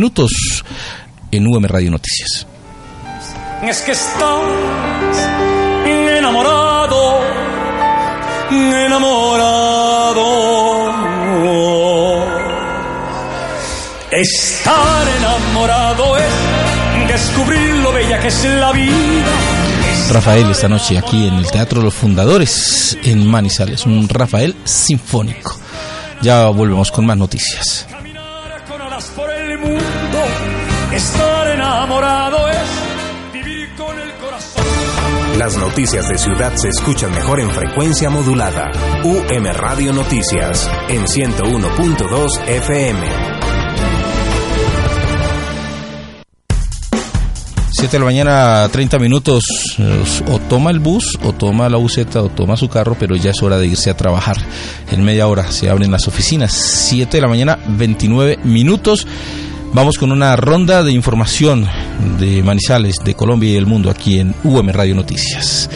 [1.30, 2.46] en UM Radio Noticias.
[3.62, 5.28] Es que estás
[5.84, 7.20] enamorado,
[8.50, 9.90] enamorado.
[14.10, 16.32] Estar enamorado es
[17.06, 19.26] descubrir lo bella que es la vida.
[20.10, 25.56] Rafael esta noche aquí en el Teatro Los Fundadores en Manizales, un Rafael sinfónico.
[26.22, 27.89] Ya volvemos con más noticias.
[31.00, 34.64] Estar enamorado es vivir con el corazón.
[35.38, 38.70] Las noticias de ciudad se escuchan mejor en frecuencia modulada.
[39.02, 43.30] UM Radio Noticias en 101.2 FM.
[47.72, 49.44] 7 de la mañana, 30 minutos.
[50.30, 53.42] O toma el bus, o toma la buseta, o toma su carro, pero ya es
[53.42, 54.36] hora de irse a trabajar.
[54.90, 56.52] En media hora se abren las oficinas.
[56.52, 59.06] 7 de la mañana, 29 minutos.
[59.72, 61.68] Vamos con una ronda de información
[62.18, 65.70] de Manizales, de Colombia y del mundo aquí en UM Radio Noticias.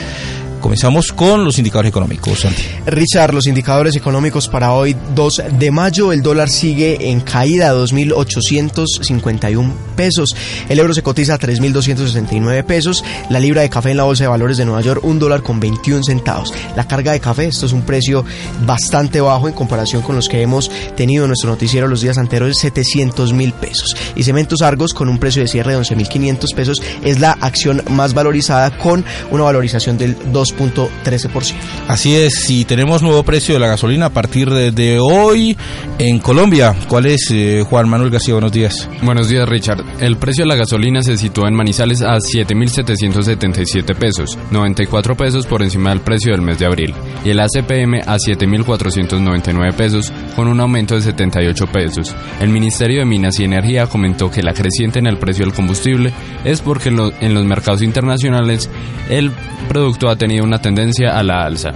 [0.64, 2.46] Comenzamos con los indicadores económicos.
[2.86, 7.74] Richard, los indicadores económicos para hoy 2 de mayo, el dólar sigue en caída a
[7.74, 10.34] 2.851 pesos,
[10.70, 14.28] el euro se cotiza a 3.269 pesos, la libra de café en la bolsa de
[14.28, 16.54] valores de Nueva York, un dólar con 21 centavos.
[16.74, 18.24] La carga de café, esto es un precio
[18.64, 22.56] bastante bajo en comparación con los que hemos tenido en nuestro noticiero los días anteriores,
[22.60, 23.94] 700 mil pesos.
[24.16, 28.14] Y Cementos Argos con un precio de cierre de 11.500 pesos es la acción más
[28.14, 31.54] valorizada con una valorización del 2 13%.
[31.88, 35.56] Así es, si tenemos nuevo precio de la gasolina a partir de, de hoy
[35.98, 36.74] en Colombia.
[36.88, 38.34] ¿Cuál es, eh, Juan Manuel García?
[38.34, 38.88] Buenos días.
[39.02, 39.84] Buenos días, Richard.
[40.00, 45.62] El precio de la gasolina se sitúa en Manizales a 7.777 pesos, 94 pesos por
[45.62, 50.60] encima del precio del mes de abril, y el ACPM a 7.499 pesos, con un
[50.60, 52.14] aumento de 78 pesos.
[52.40, 56.12] El Ministerio de Minas y Energía comentó que la creciente en el precio del combustible
[56.44, 58.70] es porque en los mercados internacionales
[59.08, 59.30] el
[59.68, 61.72] producto ha tenido una tendencia a la alza.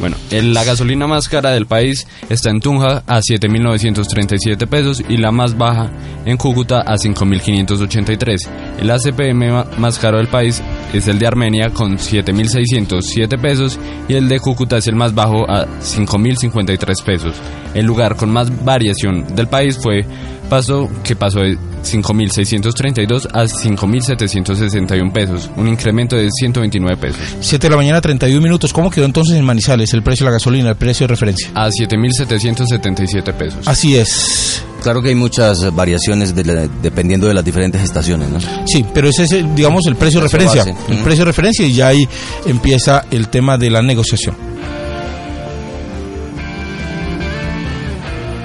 [0.00, 5.32] Bueno, la gasolina más cara del país está en Tunja a 7.937 pesos y la
[5.32, 5.90] más baja
[6.24, 8.48] en Cúcuta a 5.583.
[8.80, 14.28] El ACPM más caro del país es el de Armenia con 7.607 pesos y el
[14.28, 17.34] de Cúcuta es el más bajo a 5.053 pesos.
[17.74, 20.04] El lugar con más variación del país fue
[20.48, 27.20] Paso que pasó de 5.632 a 5.761 pesos, un incremento de 129 pesos.
[27.40, 28.72] 7 de la mañana, 31 minutos.
[28.72, 31.50] ¿Cómo quedó entonces en Manizales el precio de la gasolina, el precio de referencia?
[31.54, 33.68] A 7.777 pesos.
[33.68, 34.64] Así es.
[34.82, 38.38] Claro que hay muchas variaciones de la, dependiendo de las diferentes estaciones, ¿no?
[38.66, 40.64] Sí, pero ese es, digamos, el precio de referencia.
[40.64, 40.76] Base.
[40.88, 41.04] El uh -huh.
[41.04, 42.08] precio de referencia y ya ahí
[42.46, 44.36] empieza el tema de la negociación.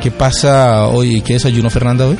[0.01, 1.21] ¿Qué pasa hoy?
[1.21, 2.17] ¿Qué desayuno Fernanda hoy?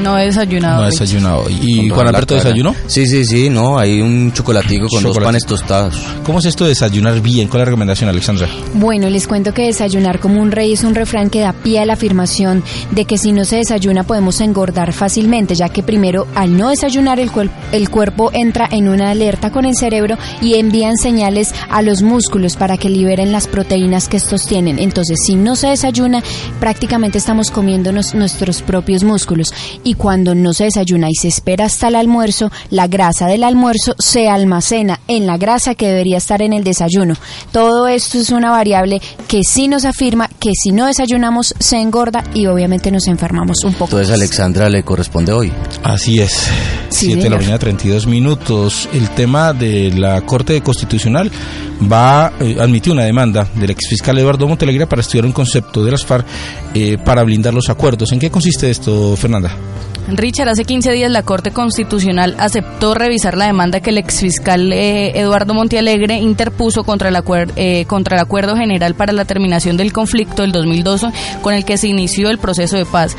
[0.00, 0.80] No he desayunado.
[0.80, 1.50] No he desayunado.
[1.50, 2.74] ¿Y Juan Alberto desayunó?
[2.86, 5.94] Sí, sí, sí, no, hay un chocolatico con dos panes tostados.
[6.24, 7.48] ¿Cómo es esto de desayunar bien?
[7.48, 8.48] ¿Cuál es la recomendación, Alexandra?
[8.74, 11.84] Bueno, les cuento que desayunar como un rey es un refrán que da pie a
[11.84, 16.56] la afirmación de que si no se desayuna podemos engordar fácilmente, ya que primero al
[16.56, 20.96] no desayunar el, cuer el cuerpo entra en una alerta con el cerebro y envían
[20.96, 24.78] señales a los músculos para que liberen las proteínas que estos tienen.
[24.78, 26.22] Entonces, si no se desayuna,
[26.60, 29.52] prácticamente estamos comiéndonos nuestros propios músculos
[29.84, 33.94] y cuando no se desayuna y se espera hasta el almuerzo, la grasa del almuerzo
[33.98, 37.14] se almacena en la grasa que debería estar en el desayuno.
[37.50, 42.24] Todo esto es una variable que sí nos afirma que si no desayunamos se engorda
[42.34, 43.96] y obviamente nos enfermamos un poco.
[43.96, 44.18] Entonces más.
[44.18, 45.52] Alexandra le corresponde hoy.
[45.82, 46.48] Así es.
[46.88, 48.88] Sí, 7 de la mañana, 32 minutos.
[48.92, 51.30] El tema de la Corte Constitucional
[51.90, 56.04] va eh, admitió una demanda del exfiscal Eduardo Montelegre para estudiar un concepto de las
[56.04, 56.26] FARC
[56.74, 58.12] eh, para blindar los acuerdos.
[58.12, 59.56] ¿En qué consiste esto, Fernanda?
[60.08, 65.18] Richard, hace 15 días la Corte Constitucional aceptó revisar la demanda que el exfiscal eh,
[65.18, 67.16] Eduardo Montealegre interpuso contra el,
[67.56, 71.06] eh, contra el Acuerdo General para la Terminación del Conflicto del 2012
[71.40, 73.16] con el que se inició el proceso de paz.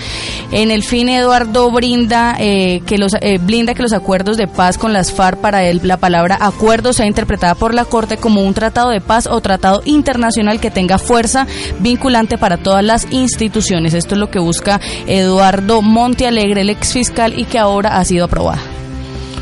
[0.51, 4.93] En el fin, Eduardo brinda, eh, que los, blinda que los acuerdos de paz con
[4.93, 8.55] las FARC, para él la palabra acuerdo sea interpretada por la Corte como un un
[8.55, 11.47] tratado de paz o tratado internacional que tenga fuerza
[11.79, 13.95] vinculante para todas las instituciones.
[13.95, 18.25] Esto es lo que busca Eduardo Montealegre, el ex fiscal, y que ahora ha sido
[18.25, 18.61] aprobada.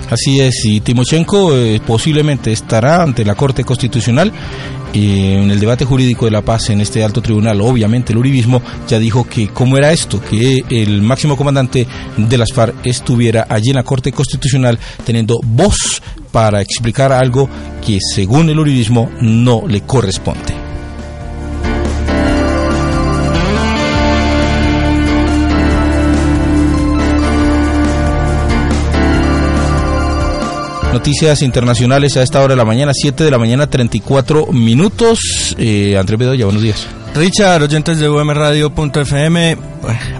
[0.09, 4.31] Así es, y Timochenko eh, posiblemente estará ante la Corte Constitucional
[4.93, 7.61] y en el debate jurídico de la paz en este alto tribunal.
[7.61, 11.87] Obviamente el uribismo ya dijo que cómo era esto, que el máximo comandante
[12.17, 17.49] de las FARC estuviera allí en la Corte Constitucional teniendo voz para explicar algo
[17.85, 20.60] que según el uribismo no le corresponde.
[30.93, 35.55] Noticias internacionales a esta hora de la mañana, 7 de la mañana, 34 minutos.
[35.57, 36.85] Eh, Andrés Bedoya, buenos días.
[37.13, 39.57] Richard, oyentes de umradio.fm,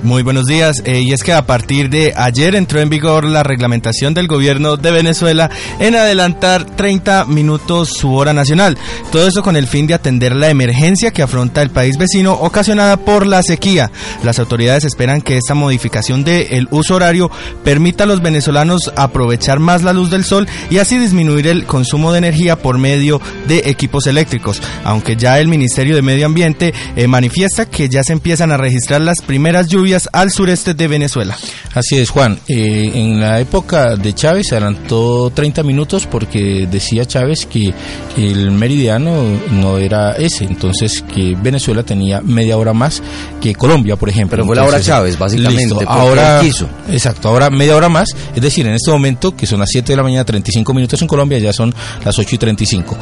[0.04, 0.82] muy buenos días.
[0.86, 4.75] Eh, y es que a partir de ayer entró en vigor la reglamentación del gobierno
[4.75, 5.49] de Venezuela
[5.80, 8.77] en adelantar 30 minutos su hora nacional.
[9.12, 12.97] Todo eso con el fin de atender la emergencia que afronta el país vecino ocasionada
[12.97, 13.89] por la sequía.
[14.23, 17.32] Las autoridades esperan que esta modificación del uso horario
[17.63, 22.12] permita a los venezolanos aprovechar más la luz del sol y así disminuir el consumo
[22.12, 24.62] de energía por medio de equipos eléctricos.
[24.84, 29.02] Aunque ya el Ministerio de Medio Ambiente eh, manifiesta que ya se empiezan a registrar
[29.02, 31.38] las primeras lluvias al sureste de Venezuela.
[31.74, 32.39] Así es, Juan.
[32.48, 37.74] Eh, en la época de Chávez se adelantó 30 minutos porque decía Chávez que
[38.17, 43.02] el meridiano no era ese, entonces que Venezuela tenía media hora más
[43.41, 44.38] que Colombia, por ejemplo.
[44.38, 45.86] Pero fue la hora Chávez, básicamente.
[45.88, 46.67] Ahora, quiso.
[46.89, 49.98] Exacto, ahora media hora más, es decir, en este momento, que son las 7 de
[49.98, 52.98] la mañana, 35 minutos en Colombia, ya son las 8 y 35.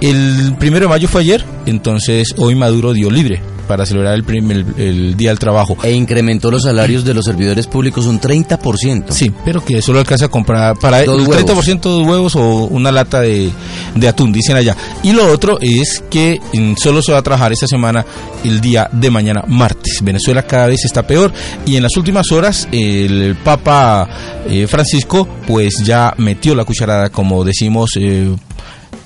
[0.00, 4.64] El primero de mayo fue ayer, entonces hoy Maduro dio libre para celebrar el, primer,
[4.78, 5.76] el, Día del Trabajo.
[5.82, 9.10] E incrementó los salarios de los servidores públicos un 30%.
[9.10, 13.20] Sí, pero que solo alcanza a comprar para el 30% de huevos o una lata
[13.20, 13.50] de,
[13.94, 14.76] de, atún, dicen allá.
[15.02, 18.04] Y lo otro es que mm, solo se va a trabajar esta semana
[18.44, 20.00] el día de mañana, martes.
[20.02, 21.32] Venezuela cada vez está peor
[21.64, 24.08] y en las últimas horas el Papa
[24.48, 28.30] eh, Francisco pues ya metió la cucharada, como decimos eh,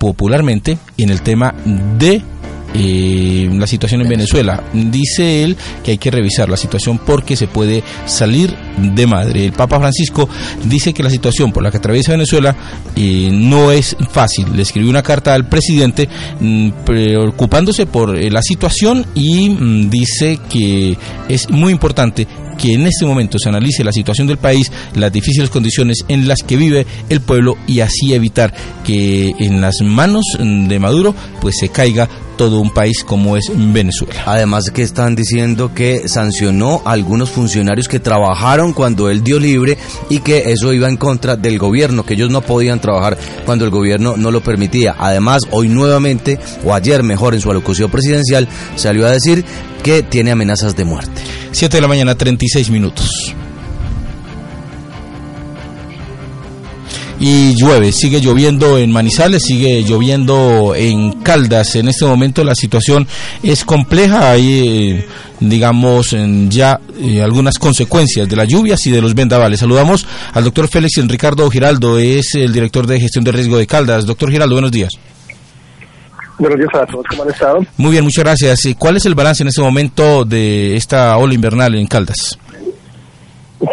[0.00, 1.54] popularmente, en el tema
[1.98, 2.22] de
[2.72, 4.62] eh, la situación en Venezuela.
[4.72, 9.44] Dice él que hay que revisar la situación porque se puede salir de madre.
[9.44, 10.26] El Papa Francisco
[10.64, 12.56] dice que la situación por la que atraviesa Venezuela
[12.96, 14.46] eh, no es fácil.
[14.56, 16.08] Le escribió una carta al presidente
[16.40, 20.96] mm, preocupándose por eh, la situación y mm, dice que
[21.28, 22.26] es muy importante
[22.60, 26.42] que en este momento se analice la situación del país, las difíciles condiciones en las
[26.42, 28.52] que vive el pueblo y así evitar
[28.84, 32.08] que en las manos de Maduro pues se caiga
[32.40, 34.22] todo un país como es Venezuela.
[34.24, 39.76] Además que están diciendo que sancionó a algunos funcionarios que trabajaron cuando él dio libre
[40.08, 43.70] y que eso iba en contra del gobierno, que ellos no podían trabajar cuando el
[43.70, 44.96] gobierno no lo permitía.
[44.98, 49.44] Además, hoy nuevamente, o ayer mejor en su alocución presidencial, salió a decir
[49.82, 51.20] que tiene amenazas de muerte.
[51.52, 53.34] 7 de la mañana, 36 minutos.
[57.20, 61.76] Y llueve, sigue lloviendo en Manizales, sigue lloviendo en Caldas.
[61.76, 63.06] En este momento la situación
[63.42, 65.06] es compleja, hay eh,
[65.38, 66.16] digamos
[66.48, 69.60] ya eh, algunas consecuencias de las lluvias y de los vendavales.
[69.60, 74.06] Saludamos al doctor Félix Ricardo Giraldo, es el director de gestión de riesgo de Caldas.
[74.06, 74.90] Doctor Giraldo, buenos días.
[76.38, 77.60] Buenos días a todos, ¿cómo han estado?
[77.76, 78.62] Muy bien, muchas gracias.
[78.78, 82.38] ¿Cuál es el balance en este momento de esta ola invernal en Caldas?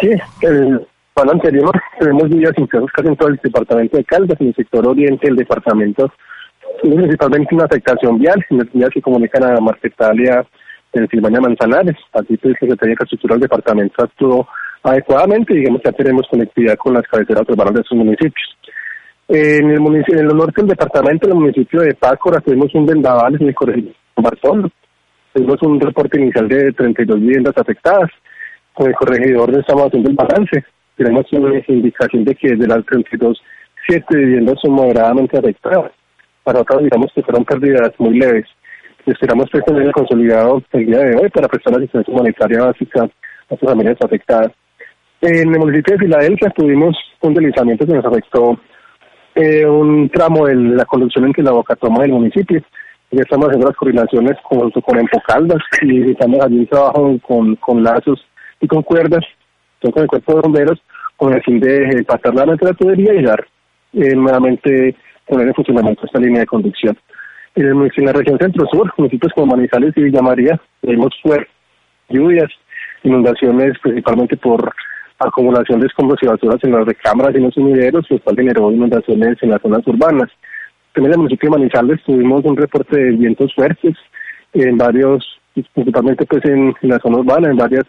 [0.02, 0.10] Sí,
[0.42, 0.86] el
[1.30, 5.26] anterior tenemos lluvias intensas casi en todo el departamento de Caldas, en el sector oriente
[5.26, 6.12] del departamento,
[6.82, 10.44] principalmente una afectación vial, en las vías que comunican a Marquetalia,
[10.92, 14.48] Pensilvania Manzanares, así que la Secretaría de Infraestructura del departamento actuó
[14.82, 18.56] adecuadamente, digamos que ya tenemos conectividad con las cabeceras urbanas de esos municipios.
[19.28, 22.86] En el, municipio, en el norte del departamento, en el municipio de Pácora, tuvimos un
[22.86, 24.70] vendaval en el corregimiento Bartolo.
[25.34, 28.10] Tuvimos un reporte inicial de 32 viviendas afectadas.
[28.72, 30.64] Con el corregidor estamos haciendo el balance.
[30.98, 33.40] Tenemos una indicación de que de las 32,
[33.86, 35.92] 7 viviendas son moderadamente afectadas.
[36.42, 38.46] Para otras, digamos que fueron pérdidas muy leves.
[39.06, 43.68] Esperamos que tener consolidado el día de hoy para prestar asistencia humanitaria básica a sus
[43.68, 44.50] familias afectadas.
[45.20, 48.58] En el municipio de Filadelfia tuvimos un deslizamiento que nos afectó
[49.36, 52.60] eh, un tramo de la conducción entre la boca toma del municipio.
[53.12, 57.84] Ya estamos haciendo las coordinaciones con, con Empocaldas y estamos allí un trabajo con, con
[57.84, 58.20] lazos
[58.60, 59.24] y con cuerdas,
[59.80, 60.82] con el cuerpo de bomberos,
[61.16, 63.46] con el fin de pasar la la tubería y dar
[63.92, 64.94] eh, nuevamente
[65.26, 66.96] poner en funcionamiento esta línea de conducción.
[67.54, 71.48] En, la región centro-sur, municipios como Manizales y Villa María, fuertes
[72.08, 72.50] lluvias,
[73.02, 74.72] inundaciones principalmente por
[75.18, 78.70] acumulación de escombros y basuras en las recámaras y en los sumideros, lo cual generó
[78.70, 80.30] inundaciones en las zonas urbanas.
[80.92, 83.96] también en el municipio de Manizales tuvimos un reporte de vientos fuertes
[84.52, 85.26] en varios,
[85.74, 87.84] principalmente pues en, la zona urbana, en varias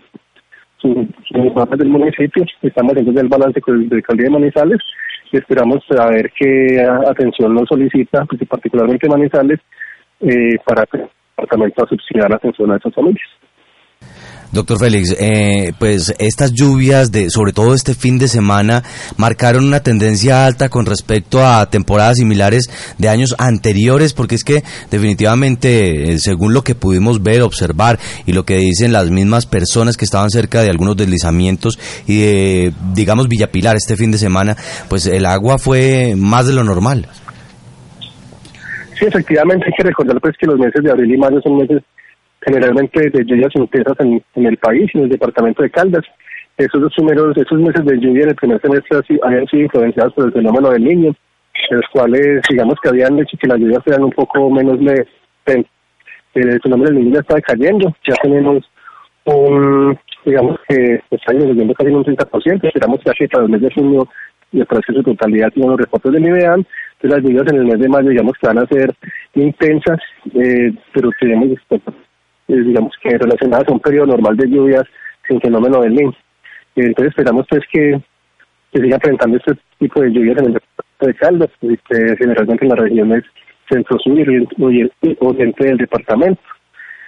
[0.82, 2.46] zonas del municipio.
[2.62, 4.80] Estamos haciendo el balance con el alcaldía de Manizales
[5.32, 9.60] y esperamos saber qué atención nos solicita, pues, particularmente Manizales,
[10.22, 13.30] eh, para que el departamento a subsidiar la atención a esas familias.
[14.52, 18.84] Doctor Félix, eh, pues estas lluvias, de, sobre todo este fin de semana,
[19.16, 24.64] marcaron una tendencia alta con respecto a temporadas similares de años anteriores, porque es que
[24.90, 29.98] definitivamente, eh, según lo que pudimos ver, observar y lo que dicen las mismas personas
[29.98, 31.78] que estaban cerca de algunos deslizamientos
[32.08, 36.64] y de, digamos, Villapilar este fin de semana, pues el agua fue más de lo
[36.64, 37.08] normal.
[38.98, 41.84] Sí, efectivamente, hay que recordar pues que los meses de abril y mayo son meses
[42.42, 46.06] generalmente de lluvias intensas en, el país y en el departamento de Caldas.
[46.58, 50.26] Esos dos números, esos meses de lluvia en el primer semestre habían sido influenciados por
[50.26, 51.16] el fenómeno del niño,
[51.70, 55.08] en los cuales, digamos que habían hecho que las lluvias fueran un poco menos leves.
[56.34, 58.64] El fenómeno del niño ya está cayendo, ya tenemos
[59.26, 64.08] un, digamos que está disminuyendo casi un 30%, esperamos que para el mes de junio
[64.52, 66.66] y proceso de totalidad tiene los reportes del IBEAN,
[67.02, 68.94] entonces las lluvias en el mes de mayo digamos que van a ser
[69.36, 70.00] intensas,
[70.34, 71.50] eh, pero tenemos
[72.56, 74.84] digamos que relacionadas a un periodo normal de lluvias
[75.28, 76.14] sin fenómeno del niño.
[76.76, 78.00] Entonces esperamos pues que,
[78.72, 81.50] que siga presentando este tipo de lluvias en el departamento de Caldas,
[82.18, 83.24] generalmente en las regiones
[83.70, 84.90] centro-sur y
[85.20, 86.42] oriente del departamento.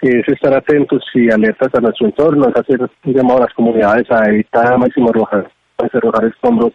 [0.00, 4.10] Es estar atentos y alertas a nuestro entorno, es hacer un llamado a las comunidades
[4.10, 6.72] a evitar máximo arrojar, arrojar escombros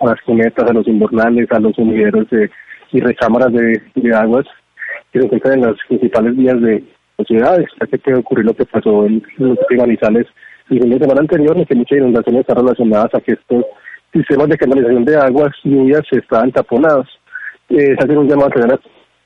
[0.00, 2.50] a las cunetas, a los invernales, a los sumideros de,
[2.92, 4.46] y recámaras de, de aguas
[5.10, 6.84] que se encuentran en las principales vías de,
[7.24, 10.26] ciudades, ya que puede ocurrir lo que pasó en los Manizales
[10.70, 13.64] el fin de semana anterior, en que muchas inundaciones están relacionadas a que estos
[14.12, 17.06] sistemas de canalización de aguas lluvias estaban taponados.
[17.68, 18.78] Eh, se hace un llamado a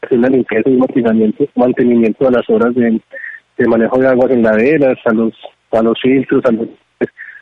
[0.02, 3.00] hacer la limpieza y mantenimiento, mantenimiento de las obras de,
[3.66, 5.32] manejo de aguas en laderas, a los,
[5.72, 6.68] a los filtros, a los,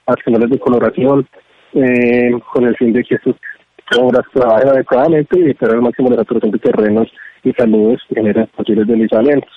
[0.07, 1.27] a canales de coloración,
[1.75, 3.35] eh, con el fin de que estas
[3.99, 7.09] obras trabajen adecuadamente y esperar el máximo de saturación de terrenos
[7.43, 9.51] y saludos y generen posibles deslizamientos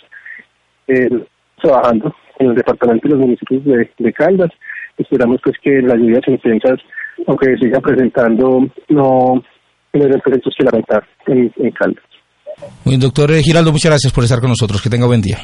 [1.61, 4.51] trabajando en el departamento y los municipios de, Caldas.
[4.97, 6.79] Esperamos pues que las lluvias intensas,
[7.27, 9.43] aunque se sigan presentando, no
[9.91, 12.03] generen efectos que lamentar en, en Caldas.
[12.84, 14.82] Muy doctor Giraldo, muchas gracias por estar con nosotros.
[14.82, 15.39] Que tenga buen día.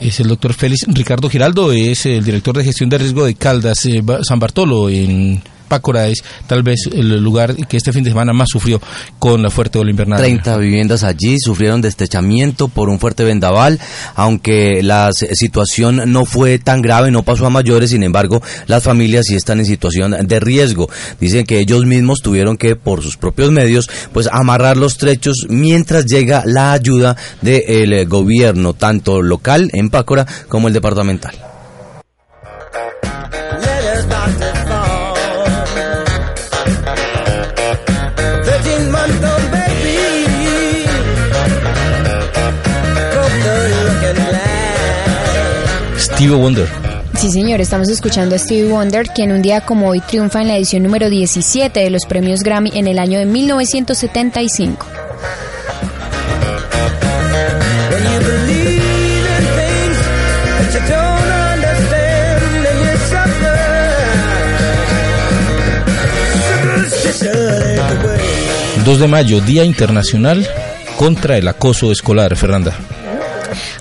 [0.00, 3.86] Es el doctor Félix Ricardo Giraldo, es el director de gestión de riesgo de Caldas,
[3.86, 8.32] eh, San Bartolo, en Pácora es tal vez el lugar que este fin de semana
[8.32, 8.80] más sufrió
[9.18, 10.18] con la fuerte ola invernal.
[10.18, 13.78] 30 viviendas allí sufrieron destechamiento por un fuerte vendaval,
[14.14, 19.26] aunque la situación no fue tan grave, no pasó a mayores, sin embargo, las familias
[19.26, 20.88] sí están en situación de riesgo.
[21.20, 26.06] Dicen que ellos mismos tuvieron que, por sus propios medios, pues amarrar los trechos mientras
[26.06, 31.34] llega la ayuda del gobierno, tanto local en Pácora como el departamental.
[46.16, 46.66] Stevie Wonder.
[47.18, 50.56] Sí, señor, estamos escuchando a Stevie Wonder, quien un día como hoy triunfa en la
[50.56, 54.86] edición número 17 de los premios Grammy en el año de 1975.
[68.86, 70.48] ...2 de mayo, Día Internacional
[70.96, 72.72] contra el Acoso Escolar, Fernanda.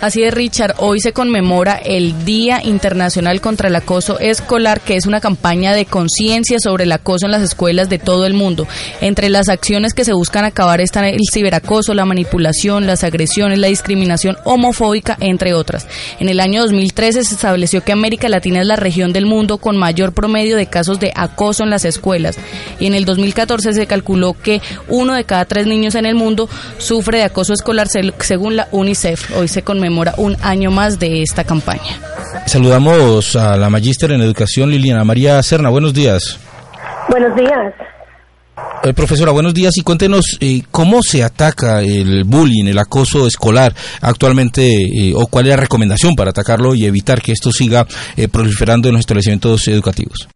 [0.01, 5.05] Así es, Richard, hoy se conmemora el Día Internacional contra el Acoso Escolar, que es
[5.05, 8.67] una campaña de conciencia sobre el acoso en las escuelas de todo el mundo.
[8.99, 13.67] Entre las acciones que se buscan acabar están el ciberacoso, la manipulación, las agresiones, la
[13.67, 15.87] discriminación homofóbica, entre otras.
[16.19, 19.77] En el año 2013 se estableció que América Latina es la región del mundo con
[19.77, 22.37] mayor promedio de casos de acoso en las escuelas.
[22.79, 26.49] Y en el 2014 se calculó que uno de cada tres niños en el mundo
[26.79, 29.37] sufre de acoso escolar según la UNICEF.
[29.37, 29.84] Hoy se conmemora
[30.17, 31.99] un año más de esta campaña.
[32.45, 35.69] Saludamos a la magíster en educación Liliana María Serna.
[35.69, 36.39] Buenos días.
[37.09, 37.73] Buenos días.
[38.83, 43.71] Eh, profesora, buenos días y cuéntenos eh, cómo se ataca el bullying, el acoso escolar
[44.01, 47.85] actualmente eh, o cuál es la recomendación para atacarlo y evitar que esto siga
[48.31, 50.29] proliferando en los establecimientos educativos.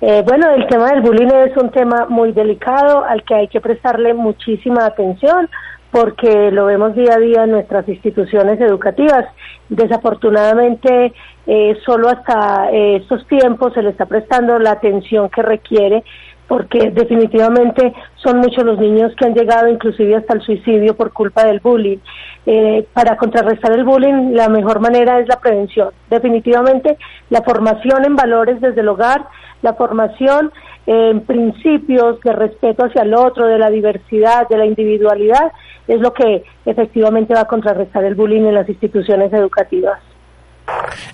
[0.00, 4.14] bueno, el tema del bullying es un tema muy delicado al que hay que prestarle
[4.14, 5.48] muchísima atención
[5.90, 9.24] porque lo vemos día a día en nuestras instituciones educativas.
[9.68, 11.12] Desafortunadamente,
[11.46, 16.04] eh, solo hasta eh, estos tiempos se le está prestando la atención que requiere,
[16.46, 21.44] porque definitivamente son muchos los niños que han llegado inclusive hasta el suicidio por culpa
[21.44, 21.98] del bullying.
[22.46, 25.90] Eh, para contrarrestar el bullying, la mejor manera es la prevención.
[26.08, 26.96] Definitivamente,
[27.28, 29.26] la formación en valores desde el hogar,
[29.60, 30.50] la formación
[30.86, 35.52] en principios de respeto hacia el otro, de la diversidad, de la individualidad,
[35.88, 40.00] es lo que efectivamente va a contrarrestar el bullying en las instituciones educativas.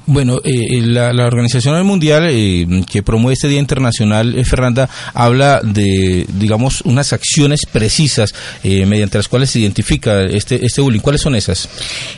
[0.06, 6.26] Bueno, eh, la, Organización Mundial eh, que promueve este Día Internacional, eh, Fernanda, habla de,
[6.34, 11.00] digamos, unas acciones precisas mediante las cuales se identifica este, este bullying.
[11.00, 11.68] ¿Cuáles son esas?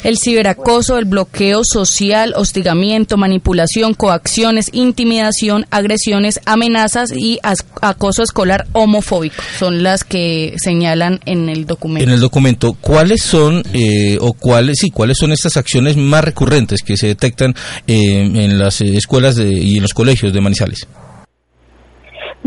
[0.02, 9.36] El ciberacoso, el bloqueo social, hostigamiento, manipulación, coacciones, intimidación, agresiones, amenazas y acoso escolar homofóbico.
[9.58, 12.04] Son las que señalan en el documento.
[12.04, 13.62] En el documento, ¿cuáles son
[14.20, 17.25] o cuáles, sí, cuáles son estas acciones más recurrentes que se detectan
[17.86, 20.88] eh, en las escuelas y en los colegios de Manizales?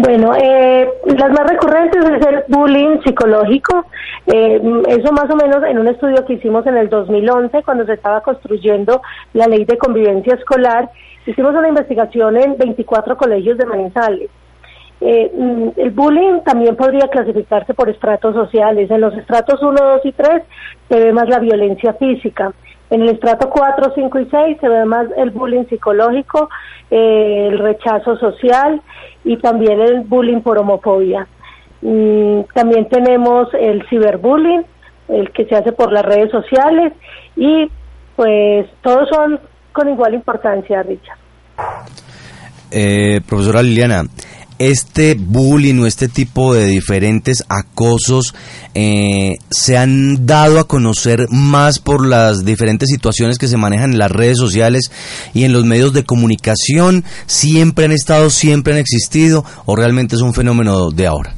[0.01, 3.85] Bueno, eh, las más recurrentes es el bullying psicológico.
[4.27, 7.93] Eh, eso más o menos en un estudio que hicimos en el 2011, cuando se
[7.93, 9.01] estaba construyendo
[9.33, 10.89] la ley de convivencia escolar,
[11.25, 14.29] hicimos una investigación en 24 colegios de Manizales.
[15.01, 18.89] Mm, el bullying también podría clasificarse por estratos sociales.
[18.89, 20.43] En los estratos 1, 2 y 3
[20.87, 22.53] se ve más la violencia física.
[22.89, 26.49] En el estrato 4, 5 y 6 se ve más el bullying psicológico,
[26.89, 28.81] eh, el rechazo social
[29.23, 31.27] y también el bullying por homofobia.
[31.81, 34.63] Mm, también tenemos el ciberbullying,
[35.07, 36.93] el que se hace por las redes sociales
[37.35, 37.69] y
[38.15, 39.39] pues todos son
[39.71, 41.17] con igual importancia, Richard.
[42.71, 44.03] Eh, profesora Liliana,
[44.59, 48.35] este bullying o este tipo de diferentes acosos
[48.75, 53.99] eh, se han dado a conocer más por las diferentes situaciones que se manejan en
[53.99, 54.91] las redes sociales
[55.33, 57.03] y en los medios de comunicación?
[57.25, 61.31] ¿Siempre han estado, siempre han existido o realmente es un fenómeno de ahora?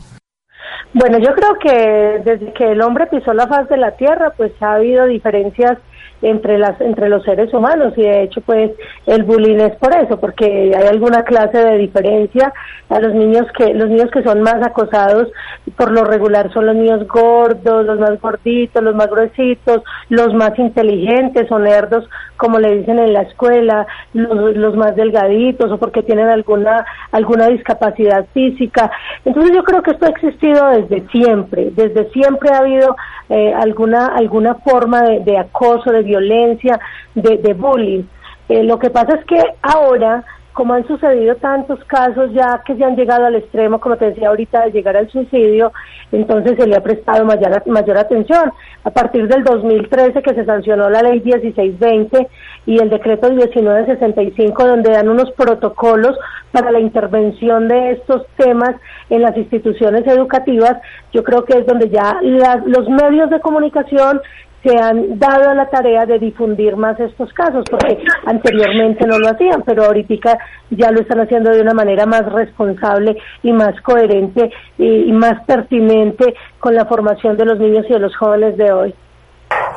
[0.93, 4.51] Bueno, yo creo que desde que el hombre pisó la faz de la tierra, pues
[4.61, 5.77] ha habido diferencias
[6.21, 8.71] entre las entre los seres humanos y de hecho pues
[9.05, 12.53] el bullying es por eso porque hay alguna clase de diferencia.
[12.89, 15.29] A los niños que los niños que son más acosados
[15.77, 20.57] por lo regular son los niños gordos los más gorditos los más gruesitos los más
[20.59, 22.09] inteligentes o nerdos
[22.41, 27.45] como le dicen en la escuela los, los más delgaditos o porque tienen alguna alguna
[27.49, 28.89] discapacidad física
[29.23, 32.95] entonces yo creo que esto ha existido desde siempre desde siempre ha habido
[33.29, 36.79] eh, alguna alguna forma de, de acoso de violencia,
[37.15, 38.03] de, bullying.
[38.49, 40.23] Eh, lo que pasa es que ahora,
[40.53, 44.29] como han sucedido tantos casos ya que se han llegado al extremo, como te decía
[44.29, 45.71] ahorita, de llegar al suicidio,
[46.11, 48.51] entonces se le ha prestado mayor, atención.
[48.83, 52.27] A partir del 2013 que se sancionó la ley 1620
[52.65, 56.17] y el decreto 1965, donde dan unos protocolos
[56.51, 58.75] para la intervención de estos temas
[59.09, 60.77] en las instituciones educativas,
[61.13, 64.19] yo creo que es donde ya los medios de comunicación
[64.63, 69.63] se han dado la tarea de difundir más estos casos, porque anteriormente no lo hacían,
[69.65, 70.37] pero ahorita
[70.69, 76.33] ya lo están haciendo de una manera más responsable y más coherente y, más pertinente
[76.59, 78.93] con la formación de los niños y de los jóvenes de hoy.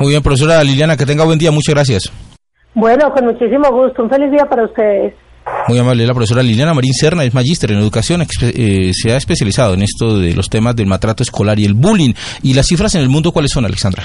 [0.01, 2.13] Muy bien, profesora Liliana, que tenga buen día, muchas gracias.
[2.75, 5.15] Bueno, con muchísimo gusto, un feliz día para ustedes.
[5.69, 9.75] Muy amable, la profesora Liliana Marín Serna es magíster en educación, eh, se ha especializado
[9.75, 12.15] en esto de los temas del maltrato escolar y el bullying.
[12.43, 14.03] ¿Y las cifras en el mundo cuáles son, Alexandra?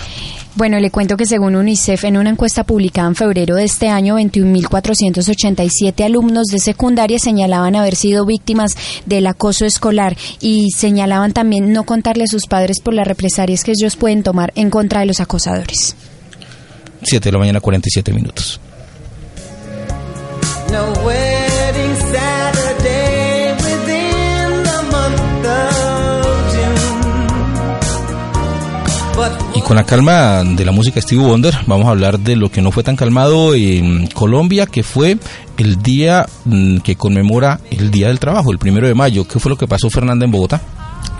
[0.55, 4.17] Bueno, le cuento que según UNICEF, en una encuesta publicada en febrero de este año,
[4.17, 8.75] 21.487 alumnos de secundaria señalaban haber sido víctimas
[9.05, 13.71] del acoso escolar y señalaban también no contarle a sus padres por las represalias que
[13.71, 15.95] ellos pueden tomar en contra de los acosadores.
[17.03, 18.59] 7 de la mañana, 47 minutos.
[20.71, 21.48] Y
[29.69, 32.71] con la calma de la música Stevie Wonder, vamos a hablar de lo que no
[32.71, 35.19] fue tan calmado en Colombia, que fue
[35.59, 39.27] el día mm, que conmemora el Día del Trabajo, el primero de mayo.
[39.27, 40.59] ¿Qué fue lo que pasó, Fernanda, en Bogotá?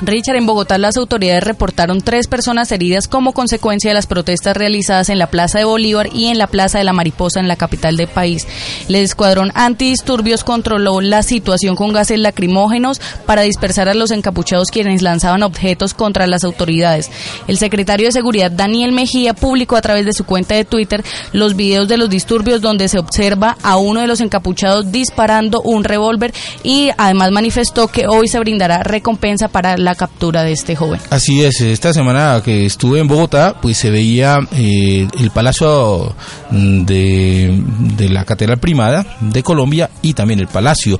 [0.02, 5.10] Richard, en Bogotá las autoridades reportaron tres personas heridas como consecuencia de las protestas realizadas
[5.10, 7.97] en la Plaza de Bolívar y en la Plaza de la Mariposa en la capital
[7.97, 8.47] del país.
[8.88, 15.02] El escuadrón antidisturbios controló la situación con gases lacrimógenos para dispersar a los encapuchados quienes
[15.02, 17.12] lanzaban objetos contra las autoridades.
[17.50, 21.58] El secretario de Seguridad Daniel Mejía publicó a través de su cuenta de Twitter los
[21.58, 26.34] videos de los disturbios donde se observa a uno de los encapuchados disparando un revólver
[26.64, 31.00] y además manifestó que hoy se brindará recompensa para la captura de este joven.
[31.10, 36.16] Así es, esta semana que estuve en Bogotá, pues se veía eh, el Palacio
[36.52, 37.64] de,
[37.98, 41.00] de la Catedral Primada de Colombia y también el Palacio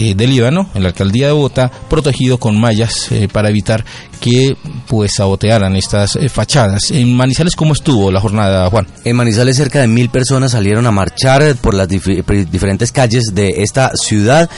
[0.00, 3.84] eh, del Líbano, en la alcaldía de Bogotá, protegido con mallas eh, para evitar
[4.20, 4.56] que
[4.88, 6.90] pues sabotearan estas eh, fachadas.
[6.90, 8.88] En Manizales, ¿cómo estuvo la jornada, Juan?
[9.04, 13.92] En Manizales cerca de mil personas salieron a marchar por las diferentes calles de esta
[13.94, 14.48] ciudad,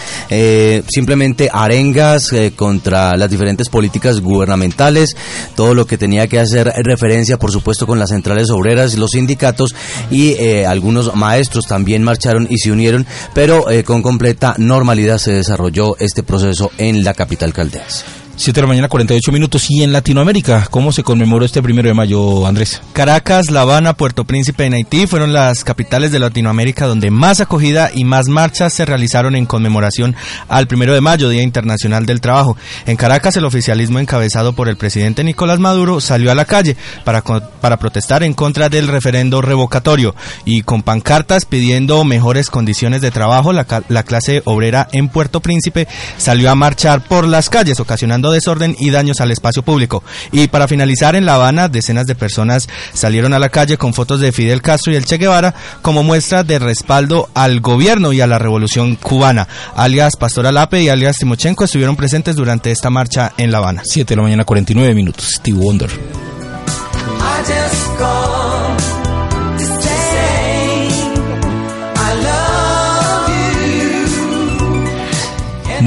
[0.89, 5.16] simplemente arengas contra las diferentes políticas gubernamentales,
[5.55, 9.74] todo lo que tenía que hacer referencia, por supuesto, con las centrales obreras, los sindicatos
[10.11, 16.22] y algunos maestros también marcharon y se unieron, pero con completa normalidad se desarrolló este
[16.22, 18.26] proceso en la capital caldense.
[18.39, 19.66] 7 de la mañana, 48 minutos.
[19.70, 20.68] ¿Y en Latinoamérica?
[20.70, 22.82] ¿Cómo se conmemoró este primero de mayo, Andrés?
[22.93, 27.91] Caracas, La Habana, Puerto Príncipe en Haití fueron las capitales de Latinoamérica donde más acogida
[27.95, 30.14] y más marchas se realizaron en conmemoración
[30.49, 32.59] al primero de mayo, Día Internacional del Trabajo.
[32.84, 37.22] En Caracas, el oficialismo encabezado por el presidente Nicolás Maduro salió a la calle para,
[37.22, 40.14] para protestar en contra del referendo revocatorio
[40.45, 45.89] y con pancartas pidiendo mejores condiciones de trabajo, la, la clase obrera en Puerto Príncipe
[46.18, 50.03] salió a marchar por las calles, ocasionando desorden y daños al espacio público.
[50.33, 54.20] Y para finalizar, en La Habana, decenas de personas salieron a la calle con fotos
[54.20, 58.27] de Fidel Castro y el Che Guevara como muestra de respaldo al gobierno y a
[58.27, 59.49] la revolución cubana.
[59.74, 63.83] Alias Pastor Alape y alias Timochenko estuvieron presentes durante esta marcha en La Habana.
[63.85, 65.29] 7 de la mañana, 49 minutos.
[65.37, 65.91] Steve Wonder.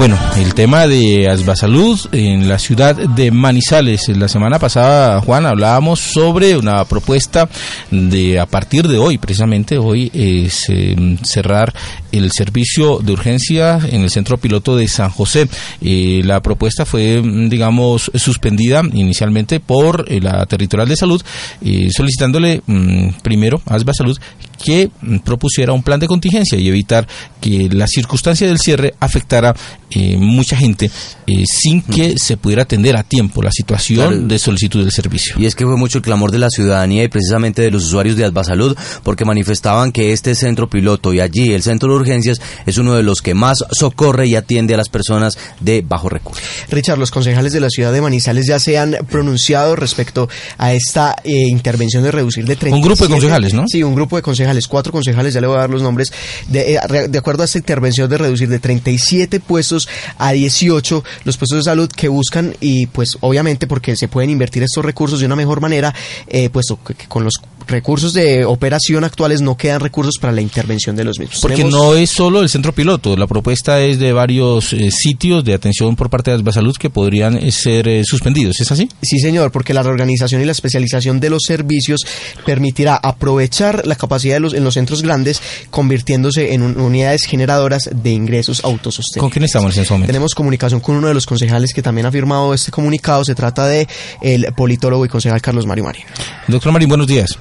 [0.00, 4.08] Bueno, el tema de Asbasalud en la ciudad de Manizales.
[4.08, 7.50] La semana pasada, Juan, hablábamos sobre una propuesta
[7.90, 11.74] de a partir de hoy, precisamente hoy, es em, cerrar
[12.12, 15.46] el servicio de urgencia en el centro piloto de San José.
[15.82, 17.20] Eh, la propuesta fue,
[17.50, 21.22] digamos, suspendida inicialmente por eh, la Territorial de Salud,
[21.62, 24.16] eh, solicitándole mm, primero a Asbasalud
[24.62, 27.06] que mm, propusiera un plan de contingencia y evitar
[27.40, 29.54] que la circunstancia del cierre afectara
[29.90, 30.90] eh, mucha gente
[31.26, 35.34] eh, sin que se pudiera atender a tiempo la situación de solicitud del servicio.
[35.38, 38.16] Y es que fue mucho el clamor de la ciudadanía y precisamente de los usuarios
[38.16, 42.78] de Salud porque manifestaban que este centro piloto y allí el centro de urgencias es
[42.78, 46.44] uno de los que más socorre y atiende a las personas de bajo recursos.
[46.70, 51.16] Richard, los concejales de la ciudad de Manizales ya se han pronunciado respecto a esta
[51.24, 52.76] eh, intervención de reducir de 30.
[52.76, 53.64] Un grupo de concejales, ¿no?
[53.66, 56.12] Sí, un grupo de concejales, cuatro concejales, ya le voy a dar los nombres,
[56.48, 56.78] de,
[57.08, 59.88] de acuerdo a esta intervención de reducir de 37 puestos
[60.18, 64.62] a 18 los puestos de salud que buscan y pues obviamente porque se pueden invertir
[64.62, 65.94] estos recursos de una mejor manera,
[66.26, 67.34] eh, puesto que con los
[67.66, 71.40] recursos de operación actuales no quedan recursos para la intervención de los mismos.
[71.40, 75.54] Porque no es solo el centro piloto, la propuesta es de varios eh, sitios de
[75.54, 78.88] atención por parte de Salud que podrían eh, ser eh, suspendidos, ¿es así?
[79.02, 82.00] Sí, señor, porque la reorganización y la especialización de los servicios
[82.44, 88.10] permitirá aprovechar la capacidad de los, en los centros grandes, convirtiéndose en unidades generadoras de
[88.10, 89.20] ingresos autosostenibles.
[89.20, 90.12] ¿Con quién estamos en ese momento?
[90.12, 93.66] Tenemos comunicación con uno de los concejales que también ha firmado este comunicado, se trata
[93.66, 93.86] de
[94.22, 96.04] el politólogo y concejal Carlos Mario Marín.
[96.48, 97.38] Doctor Marín, buenos días.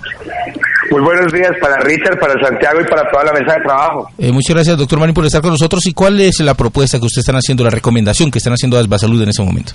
[0.91, 4.09] Muy buenos días para Richard, para Santiago y para toda la mesa de trabajo.
[4.17, 5.85] Eh, muchas gracias, doctor Marín, por estar con nosotros.
[5.85, 8.97] ¿Y cuál es la propuesta que ustedes están haciendo, la recomendación que están haciendo a
[8.97, 9.73] Salud en ese momento?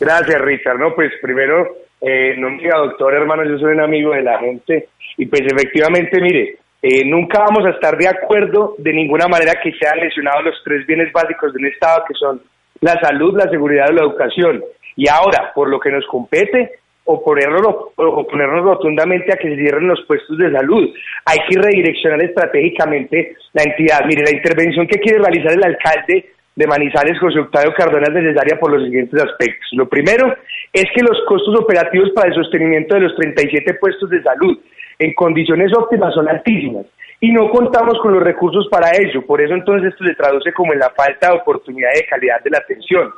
[0.00, 0.78] Gracias, Richard.
[0.78, 4.38] No, pues primero, eh, no me diga doctor, hermano, yo soy un amigo de la
[4.38, 4.88] gente.
[5.22, 9.70] Y pues efectivamente, mire, eh, nunca vamos a estar de acuerdo de ninguna manera que
[9.78, 12.42] sean lesionados los tres bienes básicos de un Estado, que son
[12.80, 14.64] la salud, la seguridad y la educación.
[14.96, 16.72] Y ahora, por lo que nos compete,
[17.04, 20.90] o ponernos, o ponernos rotundamente a que se cierren los puestos de salud.
[21.24, 24.04] Hay que redireccionar estratégicamente la entidad.
[24.04, 28.58] Mire, la intervención que quiere realizar el alcalde de Manizales, José Octavio Cardona, es necesaria
[28.58, 29.68] por los siguientes aspectos.
[29.72, 30.34] Lo primero
[30.72, 34.58] es que los costos operativos para el sostenimiento de los 37 puestos de salud
[35.02, 36.86] en condiciones óptimas son altísimas
[37.20, 39.24] y no contamos con los recursos para ello.
[39.26, 42.50] Por eso entonces esto se traduce como en la falta de oportunidad de calidad de
[42.50, 43.10] la atención.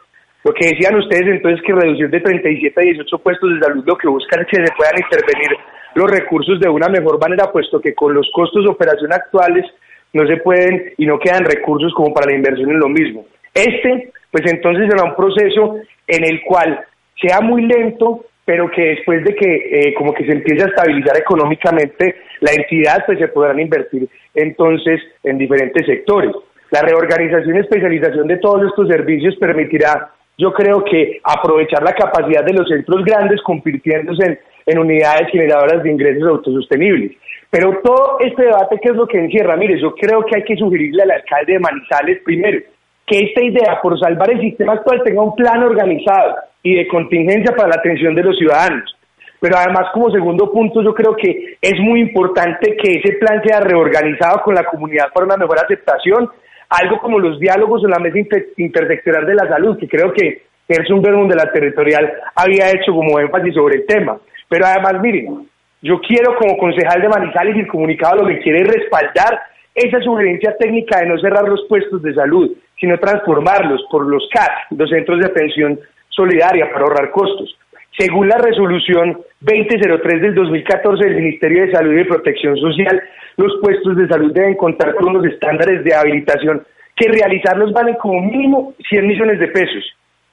[0.44, 3.96] Lo que decían ustedes entonces que reducir de 37 a 18 puestos de salud lo
[3.96, 5.56] que buscan es que se puedan intervenir
[5.94, 9.64] los recursos de una mejor manera, puesto que con los costos de operación actuales
[10.12, 13.24] no se pueden y no quedan recursos como para la inversión en lo mismo.
[13.54, 15.76] Este, pues entonces será un proceso
[16.06, 16.84] en el cual
[17.20, 21.16] sea muy lento, pero que después de que eh, como que se empiece a estabilizar
[21.16, 26.32] económicamente la entidad, pues se podrán invertir entonces en diferentes sectores.
[26.70, 32.44] La reorganización y especialización de todos estos servicios permitirá yo creo que aprovechar la capacidad
[32.44, 37.12] de los centros grandes convirtiéndose en, unidades generadoras de ingresos autosostenibles.
[37.50, 39.56] Pero todo este debate, ¿qué es lo que encierra?
[39.56, 42.60] Mire, yo creo que hay que sugerirle al alcalde de Manizales primero
[43.06, 47.54] que esta idea por salvar el sistema actual tenga un plan organizado y de contingencia
[47.54, 48.96] para la atención de los ciudadanos.
[49.40, 53.60] Pero además, como segundo punto, yo creo que es muy importante que ese plan sea
[53.60, 56.30] reorganizado con la comunidad para una mejor aceptación
[56.70, 58.18] algo como los diálogos en la mesa
[58.56, 63.20] interseccional de la salud, que creo que Gerson Bermúdez de la territorial había hecho como
[63.20, 64.18] énfasis sobre el tema.
[64.48, 65.46] Pero además, miren,
[65.82, 69.40] yo quiero como concejal de Manizales y el comunicado lo que quiere es respaldar
[69.74, 74.50] esa sugerencia técnica de no cerrar los puestos de salud, sino transformarlos por los CAT,
[74.70, 77.56] los Centros de Atención Solidaria, para ahorrar costos.
[77.98, 83.02] Según la resolución 2003 del 2014 del Ministerio de Salud y Protección Social,
[83.36, 86.64] los puestos de salud deben contar con unos estándares de habilitación
[86.96, 89.84] que realizarlos valen como mínimo 100 millones de pesos.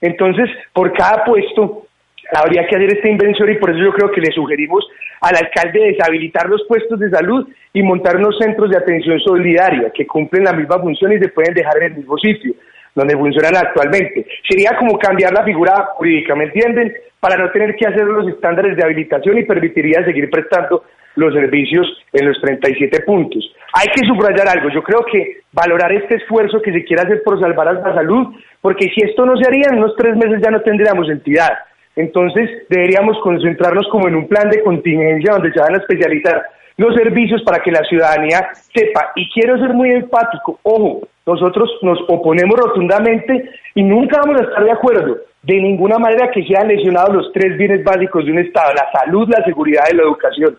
[0.01, 1.87] Entonces, por cada puesto
[2.33, 4.87] habría que hacer esta invención y por eso yo creo que le sugerimos
[5.21, 10.07] al alcalde deshabilitar los puestos de salud y montar unos centros de atención solidaria que
[10.07, 12.53] cumplen la misma función y se pueden dejar en el mismo sitio
[12.95, 14.25] donde funcionan actualmente.
[14.47, 16.93] Sería como cambiar la figura jurídica, ¿me entienden?
[17.19, 20.83] Para no tener que hacer los estándares de habilitación y permitiría seguir prestando
[21.15, 23.43] los servicios en los 37 puntos.
[23.73, 27.39] Hay que subrayar algo, yo creo que valorar este esfuerzo que se quiere hacer por
[27.39, 30.51] salvar a la salud, porque si esto no se haría, en unos tres meses ya
[30.51, 31.51] no tendríamos entidad.
[31.95, 36.41] Entonces deberíamos concentrarnos como en un plan de contingencia donde se van a especializar
[36.77, 39.11] los servicios para que la ciudadanía sepa.
[39.15, 44.63] Y quiero ser muy empático, ojo, nosotros nos oponemos rotundamente y nunca vamos a estar
[44.63, 48.73] de acuerdo de ninguna manera que sean lesionados los tres bienes básicos de un Estado,
[48.73, 50.57] la salud, la seguridad y la educación.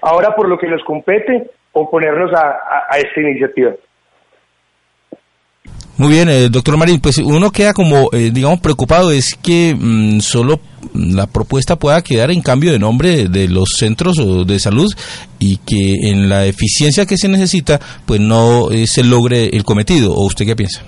[0.00, 3.72] Ahora, por lo que nos compete, oponernos a, a esta iniciativa.
[5.98, 10.20] Muy bien, eh, doctor Marín, pues uno queda como, eh, digamos, preocupado es que mm,
[10.20, 10.58] solo
[10.94, 14.16] la propuesta pueda quedar en cambio de nombre de los centros
[14.46, 14.90] de salud
[15.38, 20.12] y que en la eficiencia que se necesita, pues no eh, se logre el cometido.
[20.14, 20.82] ¿O usted qué piensa?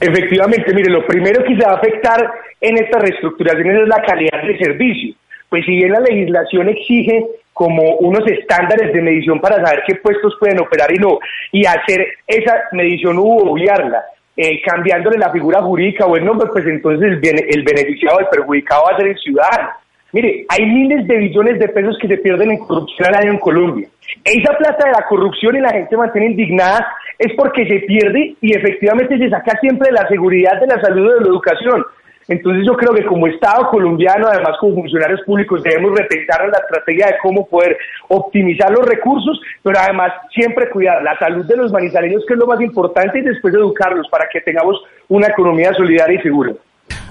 [0.00, 2.20] Efectivamente, mire, lo primero que se va a afectar
[2.60, 5.14] en estas reestructuraciones es la calidad del servicio.
[5.48, 10.36] Pues si bien la legislación exige como unos estándares de medición para saber qué puestos
[10.38, 11.18] pueden operar y no,
[11.52, 14.04] y hacer esa medición u obviarla,
[14.36, 18.84] eh, cambiándole la figura jurídica o el nombre, pues entonces el, el beneficiado, el perjudicado
[18.84, 19.70] va a ser el ciudadano.
[20.12, 23.38] Mire, hay miles de billones de pesos que se pierden en corrupción al año en
[23.38, 23.88] Colombia.
[24.24, 26.86] Esa plata de la corrupción y la gente mantiene indignada
[27.18, 31.14] es porque se pierde y efectivamente se saca siempre la seguridad de la salud y
[31.14, 31.84] de la educación.
[32.28, 37.06] Entonces yo creo que como Estado colombiano, además como funcionarios públicos, debemos repensar la estrategia
[37.06, 37.76] de cómo poder
[38.08, 42.46] optimizar los recursos, pero además siempre cuidar la salud de los manizaleños, que es lo
[42.46, 44.76] más importante, y después educarlos para que tengamos
[45.08, 46.52] una economía solidaria y segura.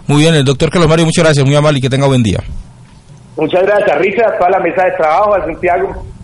[0.07, 2.39] Muy bien, el doctor Carlos Mario, muchas gracias, muy amable y que tenga buen día.
[3.38, 6.14] Muchas gracias, Richard, a toda la mesa de trabajo, a Santiago.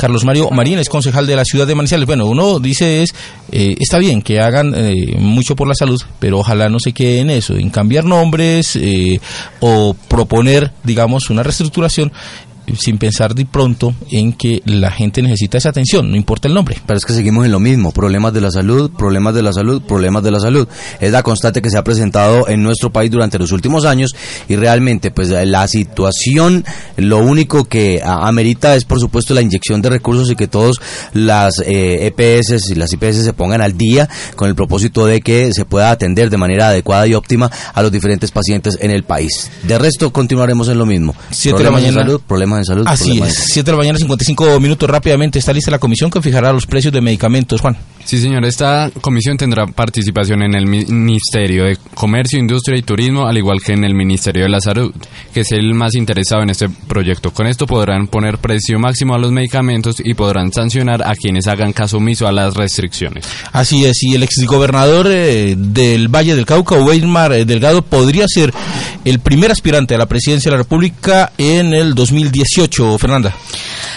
[0.00, 2.06] Carlos Mario Marín es concejal de la ciudad de Manizales.
[2.06, 3.14] Bueno, uno dice es,
[3.52, 7.18] eh, está bien que hagan eh, mucho por la salud, pero ojalá no se quede
[7.18, 9.20] en eso, en cambiar nombres eh,
[9.60, 12.12] o proponer, digamos, una reestructuración
[12.78, 16.76] sin pensar de pronto en que la gente necesita esa atención, no importa el nombre.
[16.86, 19.82] Pero es que seguimos en lo mismo, problemas de la salud, problemas de la salud,
[19.82, 20.68] problemas de la salud.
[21.00, 24.14] Es la constante que se ha presentado en nuestro país durante los últimos años
[24.48, 26.64] y realmente pues la situación
[26.96, 30.76] lo único que amerita es por supuesto la inyección de recursos y que todas
[31.12, 35.20] las EPS eh, e y las IPS se pongan al día con el propósito de
[35.20, 39.04] que se pueda atender de manera adecuada y óptima a los diferentes pacientes en el
[39.04, 39.50] país.
[39.62, 41.14] De resto continuaremos en lo mismo.
[41.30, 42.02] Siete de la mañana.
[42.02, 42.84] salud, problemas salud.
[42.86, 45.38] Así es, 7 de la mañana, 55 minutos rápidamente.
[45.38, 47.76] Está lista la comisión que fijará los precios de medicamentos, Juan.
[48.04, 48.44] Sí, señor.
[48.44, 53.72] Esta comisión tendrá participación en el Ministerio de Comercio, Industria y Turismo, al igual que
[53.72, 54.92] en el Ministerio de la Salud,
[55.32, 57.32] que es el más interesado en este proyecto.
[57.32, 61.72] Con esto podrán poner precio máximo a los medicamentos y podrán sancionar a quienes hagan
[61.72, 63.24] caso omiso a las restricciones.
[63.52, 68.52] Así es, y el exgobernador eh, del Valle del Cauca, Weimar eh, Delgado, podría ser
[69.04, 71.94] el primer aspirante a la presidencia de la República en el
[72.56, 73.34] 2018, Fernanda.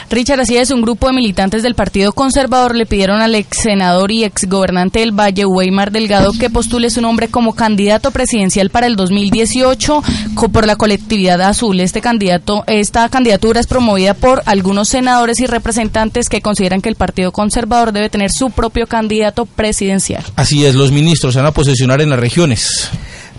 [0.09, 4.11] Richard, así es, un grupo de militantes del Partido Conservador le pidieron al ex senador
[4.11, 8.85] y ex gobernante del Valle, Weimar Delgado, que postule su nombre como candidato presidencial para
[8.85, 10.03] el 2018
[10.51, 11.79] por la colectividad azul.
[11.79, 16.95] Este candidato, esta candidatura es promovida por algunos senadores y representantes que consideran que el
[16.95, 20.23] Partido Conservador debe tener su propio candidato presidencial.
[20.35, 22.89] Así es, los ministros se van a posicionar en las regiones.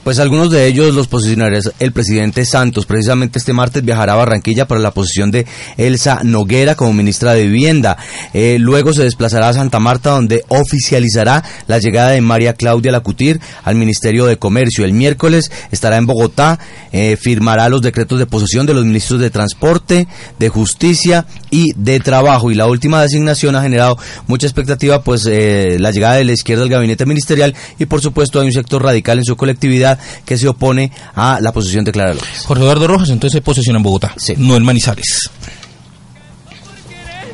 [0.05, 2.85] Pues algunos de ellos los posicionará el presidente Santos.
[2.85, 5.47] Precisamente este martes viajará a Barranquilla para la posición de
[5.79, 7.97] Elsa Noguera como ministra de Vivienda.
[8.35, 13.41] Eh, luego se desplazará a Santa Marta donde oficializará la llegada de María Claudia Lacutir
[13.63, 14.85] al Ministerio de Comercio.
[14.85, 16.59] El miércoles estará en Bogotá,
[16.93, 20.07] eh, firmará los decretos de posesión de los ministros de Transporte,
[20.39, 22.51] de Justicia y de Trabajo.
[22.51, 23.97] Y la última designación ha generado
[24.27, 28.39] mucha expectativa, pues eh, la llegada de la izquierda al gabinete ministerial y por supuesto
[28.39, 29.93] hay un sector radical en su colectividad
[30.24, 32.45] que se opone a la posesión de Clara López.
[32.47, 35.30] Jorge Eduardo Rojas entonces se posesiona en Bogotá, no en Manizales.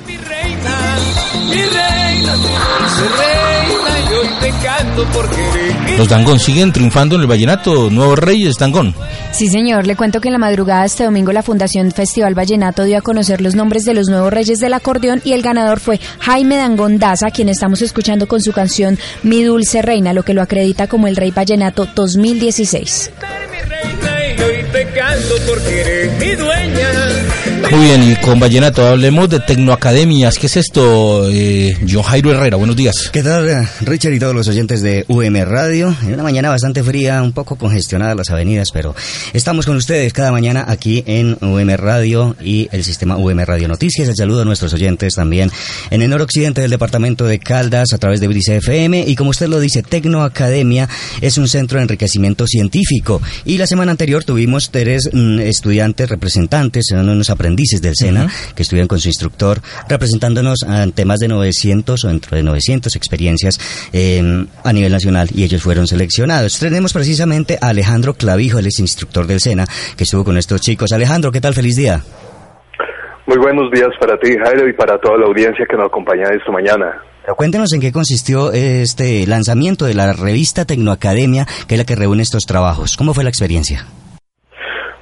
[0.07, 0.99] Mi reina,
[1.49, 5.05] mi reina, mi reina, y hoy te canto
[6.01, 7.91] Los Dangón siguen triunfando en el vallenato.
[7.91, 8.95] Nuevos Reyes Dangón.
[9.33, 9.87] Sí, señor.
[9.87, 13.03] Le cuento que en la madrugada de este domingo la Fundación Festival Vallenato dio a
[13.03, 16.99] conocer los nombres de los nuevos reyes del acordeón y el ganador fue Jaime Dangón
[16.99, 21.07] Daza, quien estamos escuchando con su canción Mi Dulce Reina, lo que lo acredita como
[21.07, 23.11] el Rey Vallenato 2016.
[27.69, 30.39] Muy bien, y con Vallenato hablemos de Tecnoacademias.
[30.39, 32.57] ¿Qué es esto, eh, Jairo Herrera?
[32.57, 33.11] Buenos días.
[33.13, 35.95] ¿Qué tal, Richard y todos los oyentes de UM Radio?
[36.03, 38.97] En una mañana bastante fría, un poco congestionada las avenidas, pero
[39.33, 44.09] estamos con ustedes cada mañana aquí en UM Radio y el sistema UM Radio Noticias.
[44.09, 45.51] El saludo a nuestros oyentes también
[45.91, 49.05] en el noroccidente del departamento de Caldas a través de Brice FM.
[49.07, 50.89] Y como usted lo dice, Tecnoacademia
[51.21, 53.23] es un centro de enriquecimiento científico.
[53.45, 58.63] Y la semana anterior tuvimos tres mm, estudiantes representantes, son unos aprendices del SENA, que
[58.63, 63.59] estuvieron con su instructor representándonos ante más de 900 o dentro de 900 experiencias
[63.93, 66.61] em, a nivel nacional y ellos fueron seleccionados.
[66.61, 69.65] Tenemos precisamente a Alejandro Clavijo, él es instructor del SENA,
[69.97, 70.93] que estuvo con estos chicos.
[70.93, 71.55] Alejandro, ¿qué tal?
[71.55, 72.01] Feliz día.
[73.27, 76.53] Muy buenos días para ti, Jairo, y para toda la audiencia que nos acompaña esta
[76.53, 77.03] mañana.
[77.37, 82.23] cuéntenos en qué consistió este lanzamiento de la revista Tecnoacademia, que es la que reúne
[82.23, 82.97] estos trabajos.
[82.97, 83.87] ¿Cómo fue la experiencia?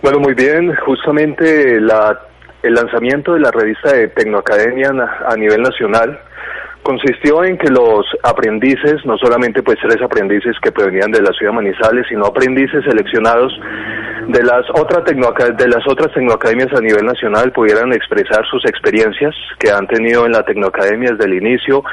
[0.03, 0.75] Bueno, muy bien.
[0.87, 2.28] Justamente la,
[2.63, 4.91] el lanzamiento de la revista de Tecnoacademia
[5.27, 6.21] a nivel nacional
[6.89, 11.53] consistió en que los aprendices, no solamente pues tres aprendices que provenían de la ciudad
[11.53, 13.53] de Manizales, sino aprendices seleccionados
[14.29, 19.71] de las otras de las otras tecnoacademias a nivel nacional pudieran expresar sus experiencias que
[19.71, 21.85] han tenido en la tecnoacademia desde el inicio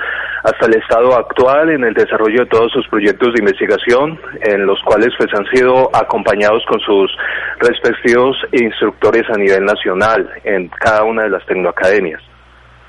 [0.44, 4.18] hasta el estado actual en el desarrollo de todos sus proyectos de investigación
[4.48, 7.12] en los cuales pues han sido acompañados con sus
[7.60, 12.22] respectivos instructores a nivel nacional en cada una de las tecnoacademias.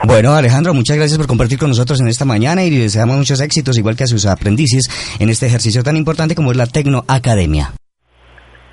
[0.05, 3.79] Bueno, Alejandro, muchas gracias por compartir con nosotros en esta mañana y deseamos muchos éxitos,
[3.79, 7.73] igual que a sus aprendices, en este ejercicio tan importante como es la Tecnoacademia.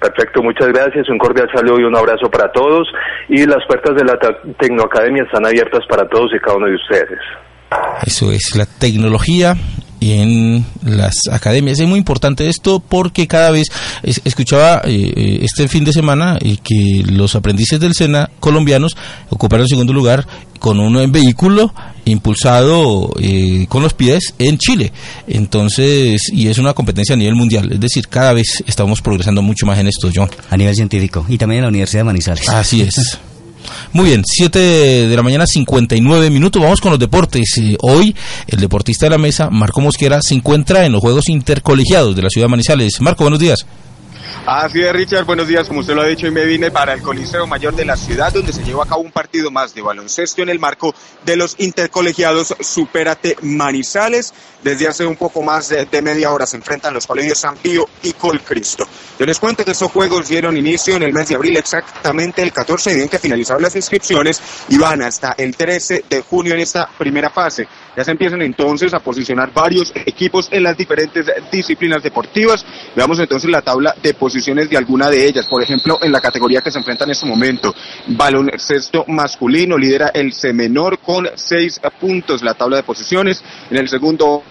[0.01, 2.88] Perfecto, muchas gracias, un cordial saludo y un abrazo para todos.
[3.30, 4.17] Y las puertas de la
[4.59, 7.19] Tecnoacademia están abiertas para todos y cada uno de ustedes.
[8.05, 9.55] Eso es, la tecnología
[10.11, 11.79] en las academias.
[11.79, 13.67] Es muy importante esto porque cada vez
[14.03, 18.97] escuchaba eh, eh, este fin de semana eh, que los aprendices del SENA colombianos
[19.29, 20.27] ocuparon el segundo lugar
[20.59, 21.73] con un vehículo
[22.05, 23.13] impulsado
[23.67, 24.93] con los pies en Chile.
[25.27, 27.69] Entonces, y es una competencia a nivel mundial.
[27.71, 30.29] Es decir, cada vez estamos progresando mucho más en esto, John.
[30.49, 32.47] A nivel científico y también en la Universidad de Manizales.
[32.47, 33.19] Así es.
[33.93, 36.61] Muy bien, 7 de la mañana, 59 minutos.
[36.61, 37.57] Vamos con los deportes.
[37.57, 38.15] Eh, hoy,
[38.47, 42.30] el deportista de la mesa, Marco Mosquera, se encuentra en los Juegos Intercolegiados de la
[42.30, 43.01] ciudad de Manizales.
[43.01, 43.65] Marco, buenos días.
[44.45, 45.67] Así es, Richard, buenos días.
[45.67, 48.34] Como usted lo ha dicho, hoy me vine para el Coliseo Mayor de la ciudad,
[48.34, 50.93] donde se llevó a cabo un partido más de baloncesto en el marco
[51.25, 54.34] de los intercolegiados Supérate Manizales.
[54.61, 58.13] Desde hace un poco más de, media hora se enfrentan los colegios San Pío y
[58.13, 58.86] Colcristo.
[59.17, 62.51] Yo les cuento que estos juegos dieron inicio en el mes de abril, exactamente el
[62.51, 66.59] 14 de bien que finalizaron las inscripciones y van hasta el 13 de junio en
[66.61, 67.67] esta primera fase.
[67.95, 72.65] Ya se empiezan entonces a posicionar varios equipos en las diferentes disciplinas deportivas.
[72.95, 75.45] Veamos entonces la tabla de posiciones de alguna de ellas.
[75.45, 77.73] Por ejemplo, en la categoría que se enfrenta en este momento,
[78.07, 83.43] baloncesto masculino lidera el C menor con seis puntos la tabla de posiciones.
[83.69, 84.43] En el segundo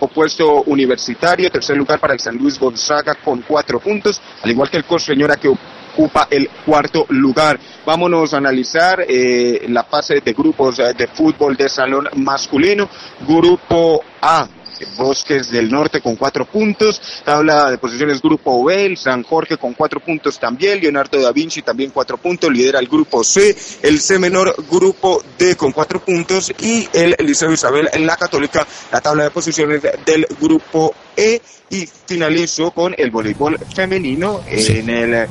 [0.00, 4.78] opuesto universitario, tercer lugar para el San Luis Gonzaga con cuatro puntos, al igual que
[4.78, 5.48] el Señora que
[5.94, 7.58] ocupa el cuarto lugar.
[7.86, 12.88] Vámonos a analizar eh, la fase de grupos eh, de fútbol de salón masculino.
[13.26, 14.48] Grupo A,
[14.96, 20.00] Bosques del Norte con cuatro puntos, tabla de posiciones Grupo B, San Jorge con cuatro
[20.00, 24.54] puntos también, Leonardo da Vinci también cuatro puntos, lidera el Grupo C, el C menor
[24.70, 26.52] Grupo D con cuatro puntos.
[26.60, 31.40] Y el Liceo Isabel en la Católica, la tabla de posiciones del Grupo E.
[31.70, 35.26] Y finalizo con el voleibol femenino en el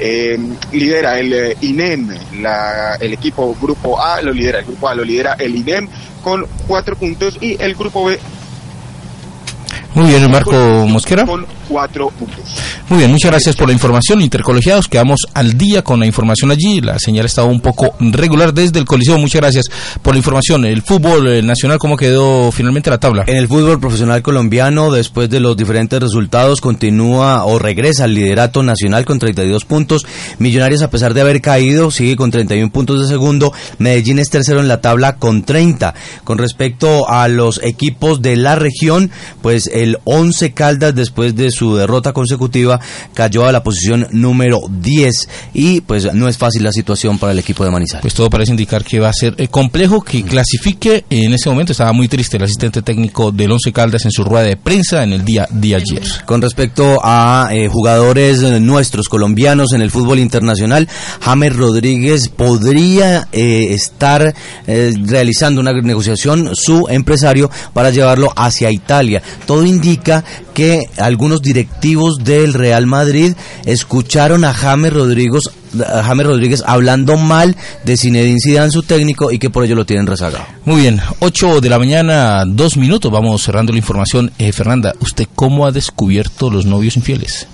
[0.00, 0.38] eh,
[0.72, 2.08] lidera el eh, INEM,
[2.40, 5.88] la, el equipo Grupo A lo lidera, el Grupo A lo lidera el INEM
[6.22, 8.18] con cuatro puntos y el Grupo B
[9.94, 10.52] muy bien, Marco
[10.86, 11.26] Mosquera.
[11.26, 12.44] Con cuatro puntos.
[12.90, 14.20] Muy bien, muchas gracias por la información.
[14.20, 16.80] Intercolegiados, quedamos al día con la información allí.
[16.80, 19.16] La señal estaba un poco regular desde el Coliseo.
[19.16, 19.66] Muchas gracias
[20.02, 20.64] por la información.
[20.64, 23.22] El fútbol nacional, ¿cómo quedó finalmente la tabla?
[23.28, 28.64] En el fútbol profesional colombiano, después de los diferentes resultados, continúa o regresa al liderato
[28.64, 30.04] nacional con 32 puntos.
[30.40, 33.52] Millonarios, a pesar de haber caído, sigue con 31 puntos de segundo.
[33.78, 35.94] Medellín es tercero en la tabla con 30.
[36.24, 39.12] Con respecto a los equipos de la región,
[39.42, 42.79] pues el 11 Caldas después de su derrota consecutiva
[43.14, 47.38] cayó a la posición número 10 y pues no es fácil la situación para el
[47.38, 48.02] equipo de Manizales.
[48.02, 51.04] Pues todo parece indicar que va a ser eh, complejo que clasifique.
[51.10, 54.44] En ese momento estaba muy triste el asistente técnico del 11 Caldas en su rueda
[54.44, 56.02] de prensa en el día de ayer.
[56.26, 60.88] Con respecto a eh, jugadores nuestros colombianos en el fútbol internacional,
[61.20, 64.34] James Rodríguez podría eh, estar
[64.66, 69.22] realizando una negociación su empresario para llevarlo hacia Italia.
[69.46, 70.24] Todo indica
[70.54, 75.42] que algunos directivos del Real Madrid escucharon a James Rodríguez,
[75.76, 80.06] James Rodríguez hablando mal de Zinedine Zidane, su técnico, y que por ello lo tienen
[80.06, 80.44] rezagado.
[80.64, 84.30] Muy bien, 8 de la mañana, dos minutos, vamos cerrando la información.
[84.38, 87.46] Eh, Fernanda, ¿usted cómo ha descubierto los novios infieles?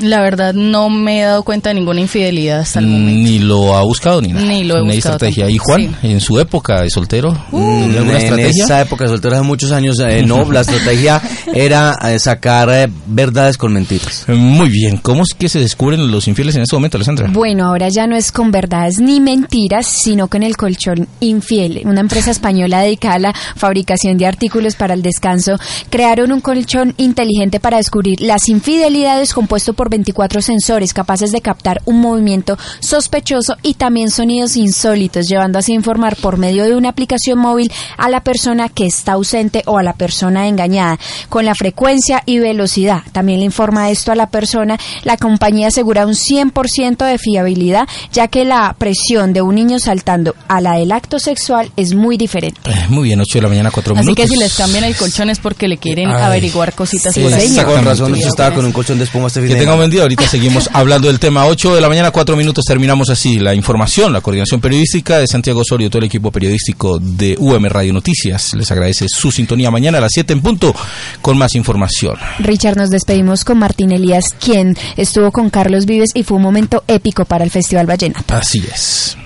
[0.00, 3.30] La verdad no me he dado cuenta de ninguna infidelidad hasta el momento.
[3.30, 4.46] Ni lo ha buscado ni nada.
[4.46, 5.14] Ni lo he buscado.
[5.14, 5.50] estrategia.
[5.50, 7.36] ¿Y Juan, en su época de soltero?
[7.52, 8.64] Uh, en estrategia?
[8.64, 11.20] esa época de soltero hace muchos años, eh, no, la estrategia
[11.52, 14.24] era eh, sacar eh, verdades con mentiras.
[14.28, 14.96] Muy bien.
[14.96, 17.28] ¿Cómo es que se descubren los infieles en este momento, Alessandra?
[17.30, 21.82] Bueno, ahora ya no es con verdades ni mentiras, sino con el colchón infiel.
[21.84, 25.58] Una empresa española dedicada a la fabricación de artículos para el descanso
[25.90, 31.80] crearon un colchón inteligente para descubrir las infidelidades compuesto por 24 sensores capaces de captar
[31.84, 36.90] un movimiento sospechoso y también sonidos insólitos, llevando así a informar por medio de una
[36.90, 41.54] aplicación móvil a la persona que está ausente o a la persona engañada, con la
[41.54, 43.02] frecuencia y velocidad.
[43.12, 44.78] También le informa esto a la persona.
[45.04, 50.34] La compañía asegura un 100% de fiabilidad, ya que la presión de un niño saltando
[50.48, 52.60] a la del acto sexual es muy diferente.
[52.64, 54.12] Eh, muy bien, 8 de la mañana, 4 minutos.
[54.12, 57.56] Así que si les cambian el colchón es porque le quieren averiguar cositas por ahí.
[57.64, 59.40] Con razón, estaba con un colchón de espuma este
[59.72, 60.02] un buen día.
[60.02, 61.46] Ahorita seguimos hablando del tema.
[61.46, 62.64] 8 de la mañana, 4 minutos.
[62.64, 67.36] Terminamos así la información, la coordinación periodística de Santiago Osorio, todo el equipo periodístico de
[67.38, 68.54] UM Radio Noticias.
[68.54, 70.74] Les agradece su sintonía mañana a las 7 en punto
[71.20, 72.16] con más información.
[72.38, 76.84] Richard, nos despedimos con Martín Elías, quien estuvo con Carlos Vives y fue un momento
[76.86, 78.24] épico para el Festival Ballena.
[78.28, 79.16] Así es.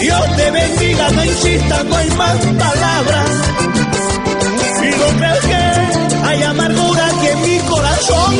[0.00, 3.30] Dios te bendiga, no insistas, no hay más palabras.
[4.80, 5.67] Y no crees que
[6.28, 8.34] hay amargura aquí en mi corazón,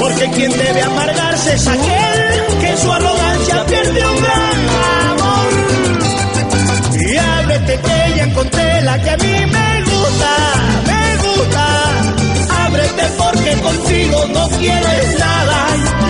[0.00, 4.58] porque quien debe amargarse es aquel que su arrogancia pierde un gran
[5.10, 5.48] amor.
[6.98, 10.32] Y ábrete que ya encontré la que a mí me gusta,
[10.86, 11.64] me gusta.
[12.66, 16.05] Ábrete porque contigo no quieres nada.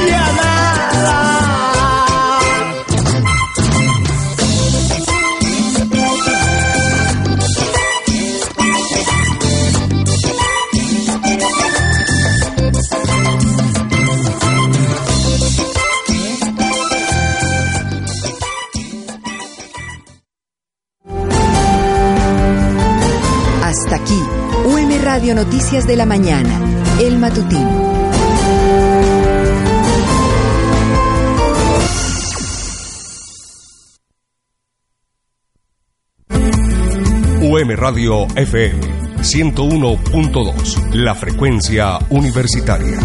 [23.86, 24.20] Hasta aquí,
[24.64, 26.60] UM Radio Noticias de la Mañana,
[27.00, 27.86] El Matutino.
[37.42, 38.80] UM Radio FM
[39.18, 42.98] 101.2, la frecuencia universitaria.